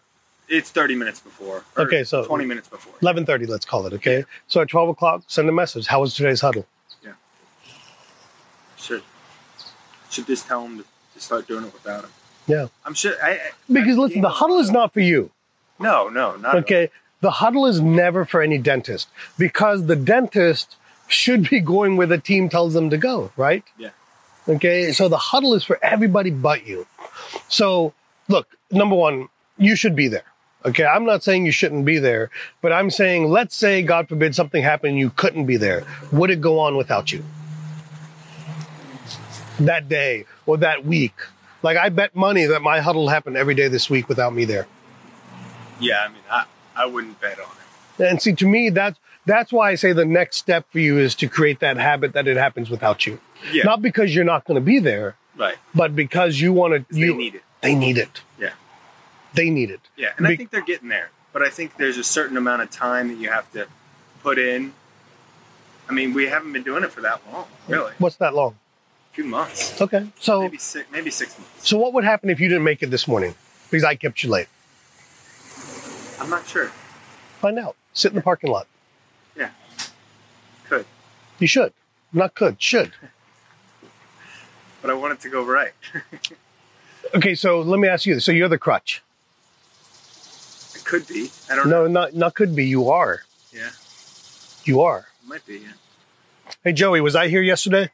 it's 0.47 0.69
30 0.69 0.95
minutes 0.95 1.19
before. 1.19 1.63
or 1.75 1.83
Okay, 1.85 2.03
so- 2.03 2.25
20 2.25 2.45
minutes 2.45 2.67
before. 2.69 2.93
eleven 3.01 3.25
thirty. 3.25 3.47
Let's 3.47 3.65
call 3.65 3.87
it. 3.87 3.93
Okay. 3.93 4.25
So 4.47 4.61
at 4.61 4.67
twelve 4.69 4.89
o'clock, 4.89 5.23
send 5.27 5.49
a 5.49 5.51
message. 5.51 5.87
How 5.87 6.01
was 6.01 6.13
today's 6.13 6.41
huddle? 6.41 6.67
Yeah. 7.03 7.13
Should 8.77 9.01
should 10.11 10.27
just 10.27 10.45
tell 10.45 10.65
him 10.65 10.77
to, 10.79 10.83
to 11.15 11.19
start 11.19 11.47
doing 11.47 11.65
it 11.65 11.73
without 11.73 12.03
him. 12.03 12.11
Yeah. 12.47 12.67
I'm 12.85 12.93
sure. 12.93 13.13
I, 13.23 13.31
I 13.31 13.39
Because 13.71 13.97
I 13.97 14.01
listen, 14.01 14.21
the 14.21 14.29
huddle 14.29 14.59
is 14.59 14.71
not 14.71 14.93
for 14.93 14.99
you. 14.99 15.31
No, 15.79 16.09
no, 16.09 16.35
not 16.35 16.55
Okay. 16.55 16.89
The 17.21 17.31
huddle 17.31 17.65
is 17.65 17.79
never 17.79 18.25
for 18.25 18.41
any 18.41 18.57
dentist 18.57 19.07
because 19.37 19.85
the 19.85 19.95
dentist 19.95 20.75
should 21.07 21.49
be 21.49 21.59
going 21.61 21.95
where 21.95 22.07
the 22.07 22.17
team 22.17 22.49
tells 22.49 22.73
them 22.73 22.89
to 22.89 22.97
go, 22.97 23.31
right? 23.37 23.63
Yeah. 23.77 23.91
Okay. 24.47 24.91
So 24.91 25.07
the 25.07 25.17
huddle 25.17 25.53
is 25.53 25.63
for 25.63 25.79
everybody 25.81 26.31
but 26.31 26.67
you. 26.67 26.85
So 27.47 27.93
look, 28.27 28.47
number 28.71 28.95
one, 28.95 29.29
you 29.57 29.75
should 29.75 29.95
be 29.95 30.09
there. 30.09 30.25
Okay. 30.65 30.85
I'm 30.85 31.05
not 31.05 31.23
saying 31.23 31.45
you 31.45 31.51
shouldn't 31.51 31.85
be 31.85 31.97
there, 31.97 32.29
but 32.61 32.73
I'm 32.73 32.89
saying, 32.89 33.29
let's 33.29 33.55
say, 33.55 33.81
God 33.83 34.09
forbid, 34.09 34.35
something 34.35 34.61
happened 34.61 34.91
and 34.91 34.99
you 34.99 35.09
couldn't 35.09 35.45
be 35.45 35.57
there. 35.57 35.85
Would 36.11 36.29
it 36.29 36.41
go 36.41 36.59
on 36.59 36.75
without 36.75 37.11
you? 37.11 37.23
That 39.59 39.87
day 39.87 40.25
or 40.45 40.57
that 40.57 40.85
week? 40.85 41.13
Like, 41.63 41.77
I 41.77 41.89
bet 41.89 42.13
money 42.15 42.45
that 42.45 42.61
my 42.61 42.79
huddle 42.81 43.07
happened 43.07 43.37
every 43.37 43.55
day 43.55 43.67
this 43.69 43.89
week 43.89 44.07
without 44.09 44.33
me 44.33 44.45
there. 44.45 44.67
Yeah, 45.79 46.05
I 46.05 46.07
mean, 46.09 46.21
I, 46.29 46.45
I 46.75 46.85
wouldn't 46.85 47.19
bet 47.19 47.39
on 47.39 47.45
it. 47.99 48.09
And 48.09 48.21
see, 48.21 48.33
to 48.33 48.47
me, 48.47 48.69
that's 48.69 48.99
that's 49.25 49.51
why 49.53 49.69
I 49.71 49.75
say 49.75 49.93
the 49.93 50.03
next 50.05 50.35
step 50.37 50.65
for 50.71 50.79
you 50.79 50.97
is 50.99 51.15
to 51.15 51.27
create 51.27 51.59
that 51.61 51.77
habit 51.77 52.13
that 52.13 52.27
it 52.27 52.35
happens 52.37 52.69
without 52.69 53.07
you. 53.07 53.19
Yeah. 53.51 53.63
Not 53.63 53.81
because 53.81 54.13
you're 54.13 54.25
not 54.25 54.43
going 54.45 54.55
to 54.55 54.61
be 54.65 54.79
there, 54.79 55.15
Right. 55.37 55.55
but 55.73 55.95
because 55.95 56.41
you 56.41 56.51
want 56.53 56.87
to. 56.89 56.93
They 56.93 57.13
need 57.13 57.35
it. 57.35 57.43
They 57.61 57.75
need 57.75 57.97
it. 57.97 58.21
Yeah. 58.37 58.49
They 59.33 59.49
need 59.49 59.71
it. 59.71 59.79
Yeah, 59.95 60.09
and 60.17 60.27
I 60.27 60.35
think 60.35 60.51
they're 60.51 60.61
getting 60.61 60.89
there. 60.89 61.09
But 61.31 61.41
I 61.41 61.49
think 61.49 61.77
there's 61.77 61.97
a 61.97 62.03
certain 62.03 62.37
amount 62.37 62.61
of 62.61 62.69
time 62.69 63.07
that 63.07 63.17
you 63.17 63.29
have 63.29 63.49
to 63.53 63.67
put 64.21 64.37
in. 64.37 64.73
I 65.89 65.93
mean, 65.93 66.13
we 66.13 66.27
haven't 66.27 66.53
been 66.53 66.61
doing 66.63 66.83
it 66.83 66.91
for 66.91 67.01
that 67.01 67.21
long, 67.31 67.47
really. 67.67 67.93
What's 67.97 68.17
that 68.17 68.33
long? 68.35 68.55
Few 69.13 69.23
months, 69.25 69.79
Okay. 69.79 70.07
So, 70.19 70.41
maybe 70.41 70.57
six, 70.57 70.91
maybe 70.91 71.11
six 71.11 71.37
months. 71.37 71.69
so 71.69 71.77
what 71.77 71.93
would 71.93 72.03
happen 72.03 72.29
if 72.31 72.39
you 72.39 72.49
didn't 72.49 72.63
make 72.63 72.81
it 72.81 72.89
this 72.89 73.07
morning 73.07 73.35
because 73.69 73.83
I 73.83 73.93
kept 73.95 74.23
you 74.23 74.29
late? 74.31 74.47
I'm 76.19 76.29
not 76.31 76.47
sure. 76.47 76.69
Find 77.39 77.59
out. 77.59 77.75
Sit 77.93 78.11
in 78.11 78.15
the 78.15 78.21
parking 78.23 78.49
lot. 78.49 78.65
Yeah, 79.37 79.49
could, 80.63 80.85
You 81.37 81.45
should. 81.47 81.73
Not 82.11 82.33
could. 82.33 82.59
Should. 82.59 82.91
but 84.81 84.89
I 84.89 84.95
want 84.95 85.13
it 85.13 85.19
to 85.21 85.29
go 85.29 85.43
right. 85.43 85.73
Okay. 87.13 87.35
So 87.35 87.59
let 87.61 87.79
me 87.79 87.87
ask 87.87 88.05
you 88.07 88.15
this. 88.15 88.25
So 88.25 88.31
you're 88.31 88.47
the 88.47 88.57
crutch. 88.57 89.03
it 90.73 90.83
could 90.85 91.05
be. 91.05 91.29
I 91.51 91.55
don't 91.55 91.69
know. 91.69 91.83
No, 91.85 91.87
not 91.87 92.15
not 92.15 92.33
could 92.33 92.55
be. 92.55 92.65
You 92.65 92.89
are. 92.89 93.21
Yeah, 93.51 93.69
You 94.63 94.81
are. 94.81 95.09
it 95.23 95.27
might 95.27 95.45
be. 95.45 95.57
Yeah. 95.59 95.73
Hey 96.63 96.71
Joey, 96.73 97.01
was 97.01 97.15
I 97.15 97.27
here 97.27 97.41
yesterday? 97.43 97.91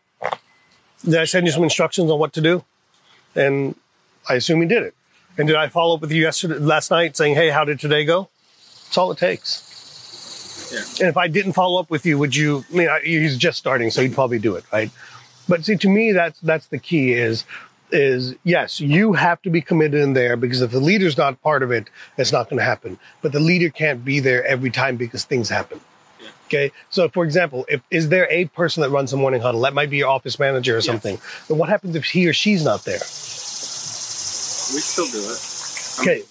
Did 1.03 1.17
I 1.17 1.25
send 1.25 1.45
you 1.45 1.51
some 1.51 1.63
instructions 1.63 2.11
on 2.11 2.19
what 2.19 2.33
to 2.33 2.41
do? 2.41 2.63
And 3.35 3.75
I 4.27 4.35
assume 4.35 4.61
you 4.61 4.67
did 4.67 4.83
it. 4.83 4.95
And 5.37 5.47
did 5.47 5.55
I 5.55 5.67
follow 5.67 5.95
up 5.95 6.01
with 6.01 6.11
you 6.11 6.21
yesterday, 6.21 6.55
last 6.55 6.91
night, 6.91 7.15
saying, 7.15 7.35
"Hey, 7.35 7.49
how 7.49 7.63
did 7.63 7.79
today 7.79 8.03
go?" 8.03 8.29
That's 8.85 8.97
all 8.97 9.11
it 9.11 9.17
takes. 9.17 10.71
Yeah. 10.71 11.05
And 11.05 11.09
if 11.09 11.17
I 11.17 11.27
didn't 11.27 11.53
follow 11.53 11.79
up 11.79 11.89
with 11.89 12.05
you, 12.05 12.17
would 12.17 12.35
you? 12.35 12.65
I 12.71 12.75
mean, 12.75 12.89
I, 12.89 12.99
he's 12.99 13.37
just 13.37 13.57
starting, 13.57 13.89
so 13.91 14.01
he'd 14.01 14.13
probably 14.13 14.39
do 14.39 14.55
it, 14.55 14.65
right? 14.73 14.91
But 15.47 15.65
see, 15.65 15.77
to 15.77 15.89
me, 15.89 16.11
that's 16.11 16.39
that's 16.41 16.67
the 16.67 16.77
key. 16.77 17.13
Is 17.13 17.45
is 17.91 18.35
yes, 18.43 18.79
you 18.79 19.13
have 19.13 19.41
to 19.43 19.49
be 19.49 19.61
committed 19.61 20.01
in 20.01 20.13
there 20.13 20.35
because 20.35 20.61
if 20.61 20.71
the 20.71 20.79
leader's 20.79 21.17
not 21.17 21.41
part 21.41 21.63
of 21.63 21.71
it, 21.71 21.89
it's 22.17 22.31
not 22.31 22.49
going 22.49 22.59
to 22.59 22.63
happen. 22.63 22.99
But 23.21 23.31
the 23.31 23.39
leader 23.39 23.69
can't 23.69 24.03
be 24.03 24.19
there 24.19 24.45
every 24.45 24.69
time 24.69 24.97
because 24.97 25.23
things 25.23 25.49
happen. 25.49 25.79
Okay. 26.49 26.71
So, 26.89 27.07
for 27.09 27.23
example, 27.23 27.63
if 27.69 27.81
is 27.91 28.09
there 28.09 28.27
a 28.31 28.45
person 28.45 28.81
that 28.81 28.89
runs 28.89 29.11
the 29.11 29.17
morning 29.17 29.39
huddle? 29.41 29.61
That 29.61 29.73
might 29.75 29.91
be 29.91 29.97
your 29.97 30.09
office 30.09 30.39
manager 30.39 30.75
or 30.75 30.81
something. 30.81 31.19
Then 31.47 31.57
what 31.59 31.69
happens 31.69 31.95
if 31.95 32.05
he 32.05 32.27
or 32.27 32.33
she's 32.33 32.63
not 32.65 32.85
there? 32.85 32.99
We 32.99 34.79
still 34.81 35.07
do 35.07 35.19
it. 35.19 35.99
Okay, 36.01 36.23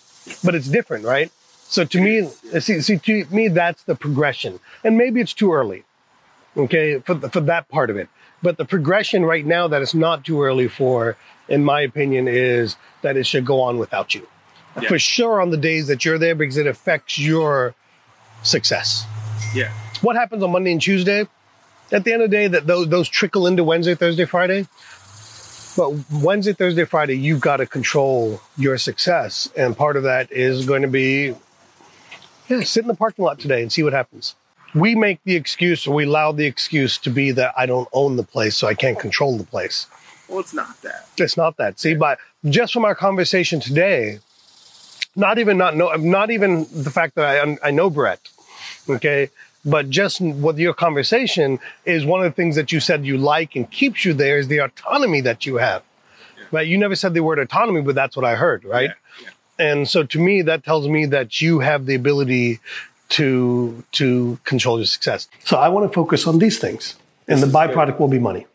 but 0.44 0.54
it's 0.54 0.68
different, 0.68 1.04
right? 1.04 1.30
So 1.70 1.84
to 1.84 2.00
me, 2.00 2.28
see, 2.60 2.80
see, 2.80 2.98
to 2.98 3.24
me, 3.30 3.48
that's 3.48 3.82
the 3.84 3.94
progression, 3.94 4.58
and 4.82 4.96
maybe 4.96 5.20
it's 5.20 5.34
too 5.34 5.52
early. 5.52 5.84
Okay, 6.56 6.98
for 7.00 7.14
the, 7.14 7.28
for 7.30 7.40
that 7.42 7.68
part 7.68 7.90
of 7.90 7.96
it, 7.96 8.08
but 8.42 8.56
the 8.56 8.64
progression 8.64 9.24
right 9.24 9.44
now 9.46 9.68
that 9.68 9.82
it's 9.82 9.94
not 9.94 10.24
too 10.24 10.42
early 10.42 10.66
for, 10.66 11.16
in 11.48 11.62
my 11.64 11.80
opinion, 11.82 12.26
is 12.26 12.76
that 13.02 13.16
it 13.16 13.24
should 13.26 13.44
go 13.44 13.60
on 13.60 13.78
without 13.78 14.14
you, 14.14 14.26
Yeah. 14.80 14.88
for 14.88 14.98
sure 14.98 15.40
on 15.40 15.50
the 15.50 15.56
days 15.56 15.86
that 15.88 16.04
you're 16.04 16.18
there 16.18 16.34
because 16.34 16.56
it 16.56 16.66
affects 16.66 17.18
your 17.18 17.74
success. 18.42 19.04
Yeah. 19.54 19.72
What 20.00 20.16
happens 20.16 20.42
on 20.42 20.52
Monday 20.52 20.72
and 20.72 20.80
Tuesday? 20.80 21.26
At 21.90 22.04
the 22.04 22.12
end 22.12 22.22
of 22.22 22.30
the 22.30 22.36
day, 22.36 22.46
that 22.48 22.66
those 22.66 22.88
those 22.88 23.08
trickle 23.08 23.46
into 23.46 23.64
Wednesday, 23.64 23.94
Thursday, 23.94 24.24
Friday. 24.24 24.66
But 25.76 25.92
Wednesday, 26.12 26.52
Thursday, 26.52 26.84
Friday, 26.84 27.14
you've 27.14 27.40
got 27.40 27.58
to 27.58 27.66
control 27.66 28.40
your 28.56 28.78
success, 28.78 29.50
and 29.56 29.76
part 29.76 29.96
of 29.96 30.02
that 30.02 30.30
is 30.32 30.66
going 30.66 30.82
to 30.82 30.88
be, 30.88 31.34
yeah, 32.48 32.62
sit 32.62 32.82
in 32.82 32.88
the 32.88 32.94
parking 32.94 33.24
lot 33.24 33.38
today 33.38 33.62
and 33.62 33.72
see 33.72 33.82
what 33.82 33.92
happens. 33.92 34.34
We 34.74 34.94
make 34.94 35.22
the 35.24 35.36
excuse, 35.36 35.86
or 35.86 35.94
we 35.94 36.04
allow 36.04 36.32
the 36.32 36.46
excuse 36.46 36.98
to 36.98 37.10
be 37.10 37.30
that 37.32 37.54
I 37.56 37.66
don't 37.66 37.88
own 37.92 38.16
the 38.16 38.24
place, 38.24 38.56
so 38.56 38.66
I 38.66 38.74
can't 38.74 38.98
control 38.98 39.38
the 39.38 39.44
place. 39.44 39.86
Well, 40.28 40.40
it's 40.40 40.52
not 40.52 40.82
that. 40.82 41.08
It's 41.16 41.36
not 41.36 41.56
that. 41.56 41.80
See, 41.80 41.94
but 41.94 42.18
just 42.44 42.72
from 42.72 42.84
our 42.84 42.94
conversation 42.94 43.60
today, 43.60 44.18
not 45.16 45.38
even 45.38 45.56
not 45.56 45.74
know, 45.76 45.94
not 45.94 46.30
even 46.30 46.66
the 46.72 46.90
fact 46.90 47.14
that 47.14 47.46
I 47.46 47.68
I 47.68 47.70
know 47.70 47.88
Brett, 47.88 48.20
okay, 48.88 49.30
but 49.64 49.90
just 49.90 50.20
with 50.20 50.58
your 50.58 50.74
conversation 50.74 51.58
is 51.84 52.04
one 52.04 52.24
of 52.24 52.30
the 52.30 52.34
things 52.34 52.56
that 52.56 52.72
you 52.72 52.80
said 52.80 53.04
you 53.04 53.18
like 53.18 53.56
and 53.56 53.70
keeps 53.70 54.04
you 54.04 54.14
there 54.14 54.38
is 54.38 54.48
the 54.48 54.58
autonomy 54.58 55.20
that 55.22 55.46
you 55.46 55.56
have. 55.56 55.82
Right? 56.50 56.66
You 56.66 56.78
never 56.78 56.94
said 56.94 57.12
the 57.14 57.22
word 57.22 57.38
autonomy, 57.38 57.82
but 57.82 57.94
that's 57.94 58.16
what 58.16 58.24
I 58.24 58.34
heard, 58.34 58.64
right? 58.64 58.90
Yeah. 59.20 59.24
yeah. 59.58 59.66
And 59.70 59.88
so 59.88 60.02
to 60.04 60.18
me, 60.18 60.42
that 60.42 60.64
tells 60.64 60.88
me 60.88 61.04
that 61.06 61.40
you 61.40 61.58
have 61.60 61.86
the 61.86 61.94
ability 61.94 62.60
to 63.10 63.84
to 63.92 64.38
control 64.44 64.78
your 64.78 64.86
success. 64.86 65.28
So 65.44 65.56
I 65.56 65.68
want 65.68 65.90
to 65.90 65.94
focus 65.94 66.26
on 66.26 66.38
these 66.38 66.58
things, 66.58 66.94
and 67.26 67.42
the 67.42 67.46
This 67.46 67.48
is 67.48 67.52
good. 67.52 67.70
byproduct 67.70 67.98
will 67.98 68.08
be 68.08 68.18
money, 68.18 68.46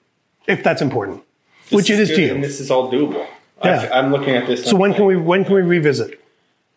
if 0.47 0.63
that's 0.63 0.81
important, 0.81 1.23
which 1.71 1.89
it 1.89 1.99
is 1.99 2.09
good, 2.09 2.15
to 2.15 2.21
you. 2.21 2.33
And 2.35 2.43
this 2.43 2.59
is 2.59 2.71
all 2.71 2.91
doable. 2.91 3.27
Yeah. 3.63 3.89
I, 3.91 3.99
am 3.99 4.11
looking 4.11 4.35
at 4.35 4.45
this. 4.45 4.65
So 4.65 4.75
when 4.75 4.93
can 4.93 5.05
we 5.05 5.15
when 5.15 5.45
can 5.45 5.55
we 5.55 5.61
revisit? 5.61 6.19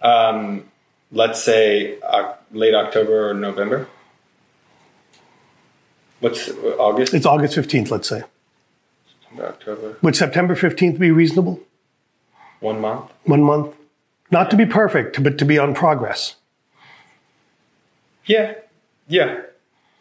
Um, 0.01 0.65
let's 1.13 1.43
say 1.43 1.99
uh, 2.01 2.35
late 2.53 2.75
October 2.75 3.31
or 3.31 3.35
November. 3.35 3.89
What's 6.21 6.49
uh, 6.49 6.77
August? 6.79 7.15
It's 7.15 7.27
August 7.27 7.55
fifteenth. 7.55 7.91
Let's 7.91 8.09
say. 8.09 8.23
October. 9.39 9.99
Would 10.03 10.17
September 10.17 10.55
fifteenth 10.55 10.99
be 10.99 11.11
reasonable? 11.11 11.61
One 12.61 12.81
month. 12.81 13.13
One 13.25 13.43
month. 13.43 13.75
Not 14.31 14.51
to 14.51 14.57
be 14.57 14.67
perfect, 14.67 15.23
but 15.23 15.39
to 15.39 15.45
be 15.45 15.59
on 15.59 15.75
progress. 15.75 16.37
Yeah, 18.25 18.55
yeah. 19.07 19.43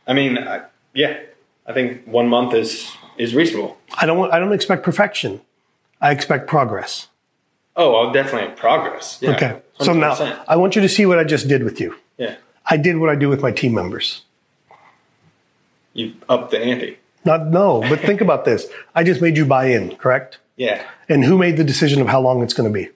I 0.08 0.14
mean, 0.14 0.38
I, 0.38 0.64
yeah. 0.94 1.20
I 1.68 1.74
think 1.74 2.06
one 2.06 2.28
month 2.28 2.54
is 2.54 2.92
is 3.18 3.36
reasonable. 3.36 3.78
I 3.98 4.06
don't. 4.06 4.32
I 4.32 4.40
don't 4.40 4.54
expect 4.54 4.84
perfection. 4.84 5.42
I 6.02 6.12
expect 6.12 6.48
progress. 6.48 7.08
Oh, 7.76 7.96
I'll 7.96 8.14
definitely 8.14 8.50
have 8.50 8.58
progress. 8.58 9.20
Yeah, 9.22 9.32
okay. 9.32 9.62
So 9.82 9.92
now 9.92 10.44
I 10.48 10.56
want 10.56 10.76
you 10.76 10.82
to 10.82 10.90
see 10.90 11.06
what 11.06 11.20
I 11.20 11.24
just 11.24 11.48
did 11.48 11.64
with 11.64 11.82
you. 11.82 11.96
Yeah. 12.18 12.36
I 12.66 12.78
did 12.78 12.98
what 12.98 13.10
I 13.10 13.16
do 13.16 13.28
with 13.30 13.42
my 13.42 13.52
team 13.52 13.74
members. 13.74 14.24
You 15.96 16.14
up 16.30 16.52
the 16.52 16.60
ante. 16.60 17.00
Not 17.24 17.48
no, 17.48 17.82
but 17.82 18.00
think 18.02 18.22
about 18.22 18.46
this. 18.46 18.68
I 18.94 19.04
just 19.04 19.22
made 19.22 19.36
you 19.36 19.46
buy 19.46 19.66
in, 19.66 19.96
correct? 19.96 20.38
Yeah. 20.58 20.86
And 21.10 21.26
who 21.26 21.38
made 21.38 21.58
the 21.58 21.64
decision 21.64 22.02
of 22.02 22.08
how 22.08 22.22
long 22.22 22.44
it's 22.44 22.54
going 22.54 22.72
to 22.72 22.74
be? 22.74 22.90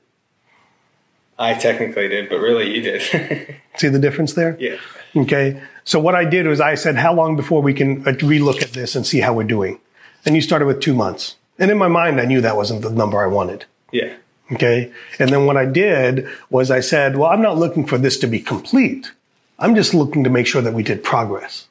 I 1.39 1.53
technically 1.53 2.09
did, 2.09 2.29
but 2.29 2.37
really 2.37 2.75
you 2.75 2.81
did. 2.81 3.01
See 3.77 3.87
the 3.87 3.97
difference 3.97 4.33
there? 4.33 4.57
Yeah. 4.59 4.77
Okay. 5.15 5.63
So 5.85 5.99
what 5.99 6.13
I 6.13 6.25
did 6.25 6.45
was 6.45 6.59
I 6.59 6.75
said, 6.75 6.97
how 6.97 7.13
long 7.13 7.35
before 7.37 7.61
we 7.61 7.73
can 7.73 8.01
uh, 8.01 8.11
relook 8.11 8.61
at 8.61 8.73
this 8.73 8.95
and 8.95 9.07
see 9.07 9.21
how 9.21 9.33
we're 9.33 9.43
doing? 9.45 9.79
And 10.25 10.35
you 10.35 10.41
started 10.41 10.65
with 10.65 10.81
two 10.81 10.93
months. 10.93 11.37
And 11.57 11.71
in 11.71 11.77
my 11.77 11.87
mind, 11.87 12.19
I 12.19 12.25
knew 12.25 12.41
that 12.41 12.57
wasn't 12.57 12.81
the 12.81 12.89
number 12.89 13.23
I 13.23 13.27
wanted. 13.27 13.65
Yeah. 13.91 14.13
Okay. 14.51 14.91
And 15.17 15.29
then 15.29 15.45
what 15.45 15.57
I 15.57 15.65
did 15.65 16.27
was 16.49 16.69
I 16.69 16.81
said, 16.81 17.15
well, 17.15 17.31
I'm 17.31 17.41
not 17.41 17.57
looking 17.57 17.87
for 17.87 17.97
this 17.97 18.17
to 18.19 18.27
be 18.27 18.39
complete. 18.39 19.11
I'm 19.57 19.75
just 19.75 19.93
looking 19.93 20.23
to 20.25 20.29
make 20.29 20.45
sure 20.45 20.61
that 20.61 20.73
we 20.73 20.83
did 20.83 21.03
progress. 21.03 21.68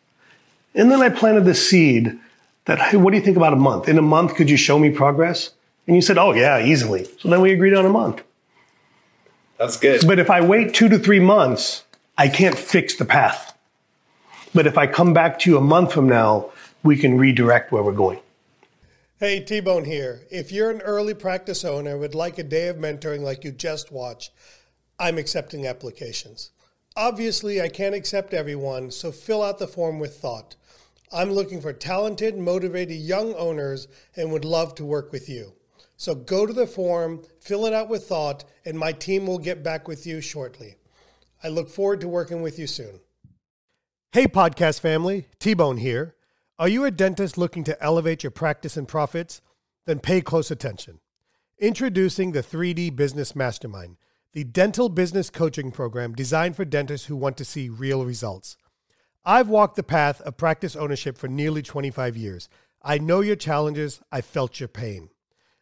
And 0.74 0.90
then 0.90 1.02
I 1.02 1.08
planted 1.08 1.44
the 1.44 1.54
seed 1.54 2.18
that, 2.66 2.78
hey, 2.78 2.96
what 2.96 3.10
do 3.10 3.16
you 3.16 3.22
think 3.22 3.36
about 3.36 3.52
a 3.52 3.56
month? 3.56 3.88
In 3.88 3.98
a 3.98 4.02
month, 4.02 4.34
could 4.34 4.50
you 4.50 4.56
show 4.56 4.78
me 4.78 4.90
progress? 4.90 5.50
And 5.86 5.96
you 5.96 6.02
said, 6.02 6.18
oh, 6.18 6.32
yeah, 6.32 6.62
easily. 6.62 7.08
So 7.18 7.28
then 7.28 7.40
we 7.40 7.52
agreed 7.52 7.74
on 7.74 7.86
a 7.86 7.90
month. 7.90 8.22
That's 9.58 9.76
good. 9.76 10.06
But 10.06 10.18
if 10.18 10.30
I 10.30 10.40
wait 10.40 10.74
two 10.74 10.88
to 10.88 10.98
three 10.98 11.18
months, 11.18 11.84
I 12.16 12.28
can't 12.28 12.56
fix 12.56 12.96
the 12.96 13.04
path. 13.04 13.56
But 14.54 14.66
if 14.66 14.78
I 14.78 14.86
come 14.86 15.12
back 15.12 15.38
to 15.40 15.50
you 15.50 15.56
a 15.56 15.62
month 15.62 15.92
from 15.92 16.08
now, 16.08 16.50
we 16.82 16.96
can 16.96 17.18
redirect 17.18 17.72
where 17.72 17.82
we're 17.82 17.92
going. 17.92 18.20
Hey, 19.18 19.40
T 19.40 19.60
Bone 19.60 19.84
here. 19.84 20.22
If 20.30 20.52
you're 20.52 20.70
an 20.70 20.80
early 20.82 21.14
practice 21.14 21.64
owner 21.64 21.92
and 21.92 22.00
would 22.00 22.14
like 22.14 22.38
a 22.38 22.44
day 22.44 22.68
of 22.68 22.76
mentoring 22.76 23.20
like 23.20 23.42
you 23.42 23.50
just 23.50 23.90
watched, 23.90 24.30
I'm 24.98 25.18
accepting 25.18 25.66
applications. 25.66 26.50
Obviously, 26.96 27.60
I 27.60 27.68
can't 27.68 27.94
accept 27.94 28.34
everyone, 28.34 28.90
so 28.90 29.12
fill 29.12 29.42
out 29.42 29.58
the 29.58 29.68
form 29.68 29.98
with 29.98 30.16
thought. 30.16 30.56
I'm 31.12 31.32
looking 31.32 31.60
for 31.60 31.72
talented, 31.72 32.36
motivated 32.36 32.98
young 32.98 33.34
owners 33.34 33.88
and 34.16 34.32
would 34.32 34.44
love 34.44 34.74
to 34.76 34.84
work 34.84 35.12
with 35.12 35.28
you. 35.28 35.54
So 35.96 36.14
go 36.14 36.46
to 36.46 36.52
the 36.52 36.66
form, 36.66 37.22
fill 37.40 37.66
it 37.66 37.72
out 37.72 37.88
with 37.88 38.06
thought, 38.06 38.44
and 38.64 38.78
my 38.78 38.92
team 38.92 39.26
will 39.26 39.38
get 39.38 39.62
back 39.64 39.88
with 39.88 40.06
you 40.06 40.20
shortly. 40.20 40.76
I 41.42 41.48
look 41.48 41.68
forward 41.68 42.00
to 42.02 42.08
working 42.08 42.42
with 42.42 42.58
you 42.58 42.66
soon. 42.66 43.00
Hey, 44.12 44.26
podcast 44.26 44.80
family, 44.80 45.26
T 45.38 45.54
Bone 45.54 45.78
here. 45.78 46.14
Are 46.58 46.68
you 46.68 46.84
a 46.84 46.90
dentist 46.90 47.38
looking 47.38 47.62
to 47.64 47.82
elevate 47.82 48.22
your 48.22 48.30
practice 48.30 48.76
and 48.76 48.88
profits? 48.88 49.40
Then 49.86 50.00
pay 50.00 50.20
close 50.20 50.50
attention. 50.50 51.00
Introducing 51.58 52.32
the 52.32 52.42
3D 52.42 52.94
Business 52.94 53.34
Mastermind, 53.34 53.96
the 54.32 54.44
dental 54.44 54.88
business 54.88 55.30
coaching 55.30 55.70
program 55.70 56.12
designed 56.12 56.56
for 56.56 56.64
dentists 56.64 57.06
who 57.06 57.16
want 57.16 57.36
to 57.38 57.44
see 57.44 57.68
real 57.68 58.04
results. 58.04 58.56
I've 59.24 59.48
walked 59.48 59.76
the 59.76 59.82
path 59.82 60.20
of 60.22 60.36
practice 60.36 60.76
ownership 60.76 61.18
for 61.18 61.28
nearly 61.28 61.62
25 61.62 62.16
years. 62.16 62.48
I 62.82 62.98
know 62.98 63.20
your 63.20 63.36
challenges, 63.36 64.00
I 64.12 64.20
felt 64.20 64.60
your 64.60 64.68
pain. 64.68 65.10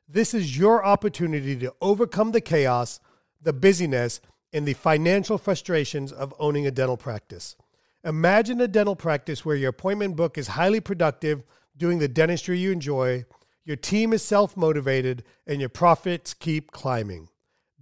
This 0.09 0.35
is 0.35 0.59
your 0.59 0.85
opportunity 0.85 1.57
to 1.57 1.75
overcome 1.81 2.33
the 2.33 2.41
chaos, 2.41 3.01
the 3.41 3.53
busyness, 3.53 4.21
and 4.53 4.67
the 4.67 4.75
financial 4.75 5.39
frustrations 5.39 6.13
of 6.13 6.35
owning 6.39 6.67
a 6.67 6.71
dental 6.71 6.97
practice. 6.97 7.57
Imagine 8.05 8.61
a 8.61 8.69
dental 8.69 8.95
practice 8.95 9.45
where 9.45 9.57
your 9.57 9.71
appointment 9.71 10.15
book 10.15 10.39
is 10.39 10.49
highly 10.49 10.81
productive, 10.81 11.43
doing 11.77 11.99
the 11.99 12.09
dentistry 12.09 12.59
you 12.59 12.71
enjoy, 12.71 13.25
your 13.65 13.77
team 13.77 14.13
is 14.13 14.23
self 14.23 14.57
motivated, 14.57 15.25
and 15.47 15.61
your 15.61 15.69
profits 15.69 16.33
keep 16.33 16.71
climbing. 16.71 17.29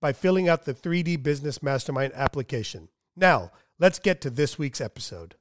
by 0.00 0.12
filling 0.12 0.48
out 0.48 0.64
the 0.64 0.74
3D 0.74 1.22
Business 1.22 1.62
Mastermind 1.62 2.12
application. 2.14 2.88
Now, 3.16 3.50
Let's 3.80 4.00
get 4.00 4.20
to 4.22 4.30
this 4.30 4.58
week's 4.58 4.80
episode. 4.80 5.36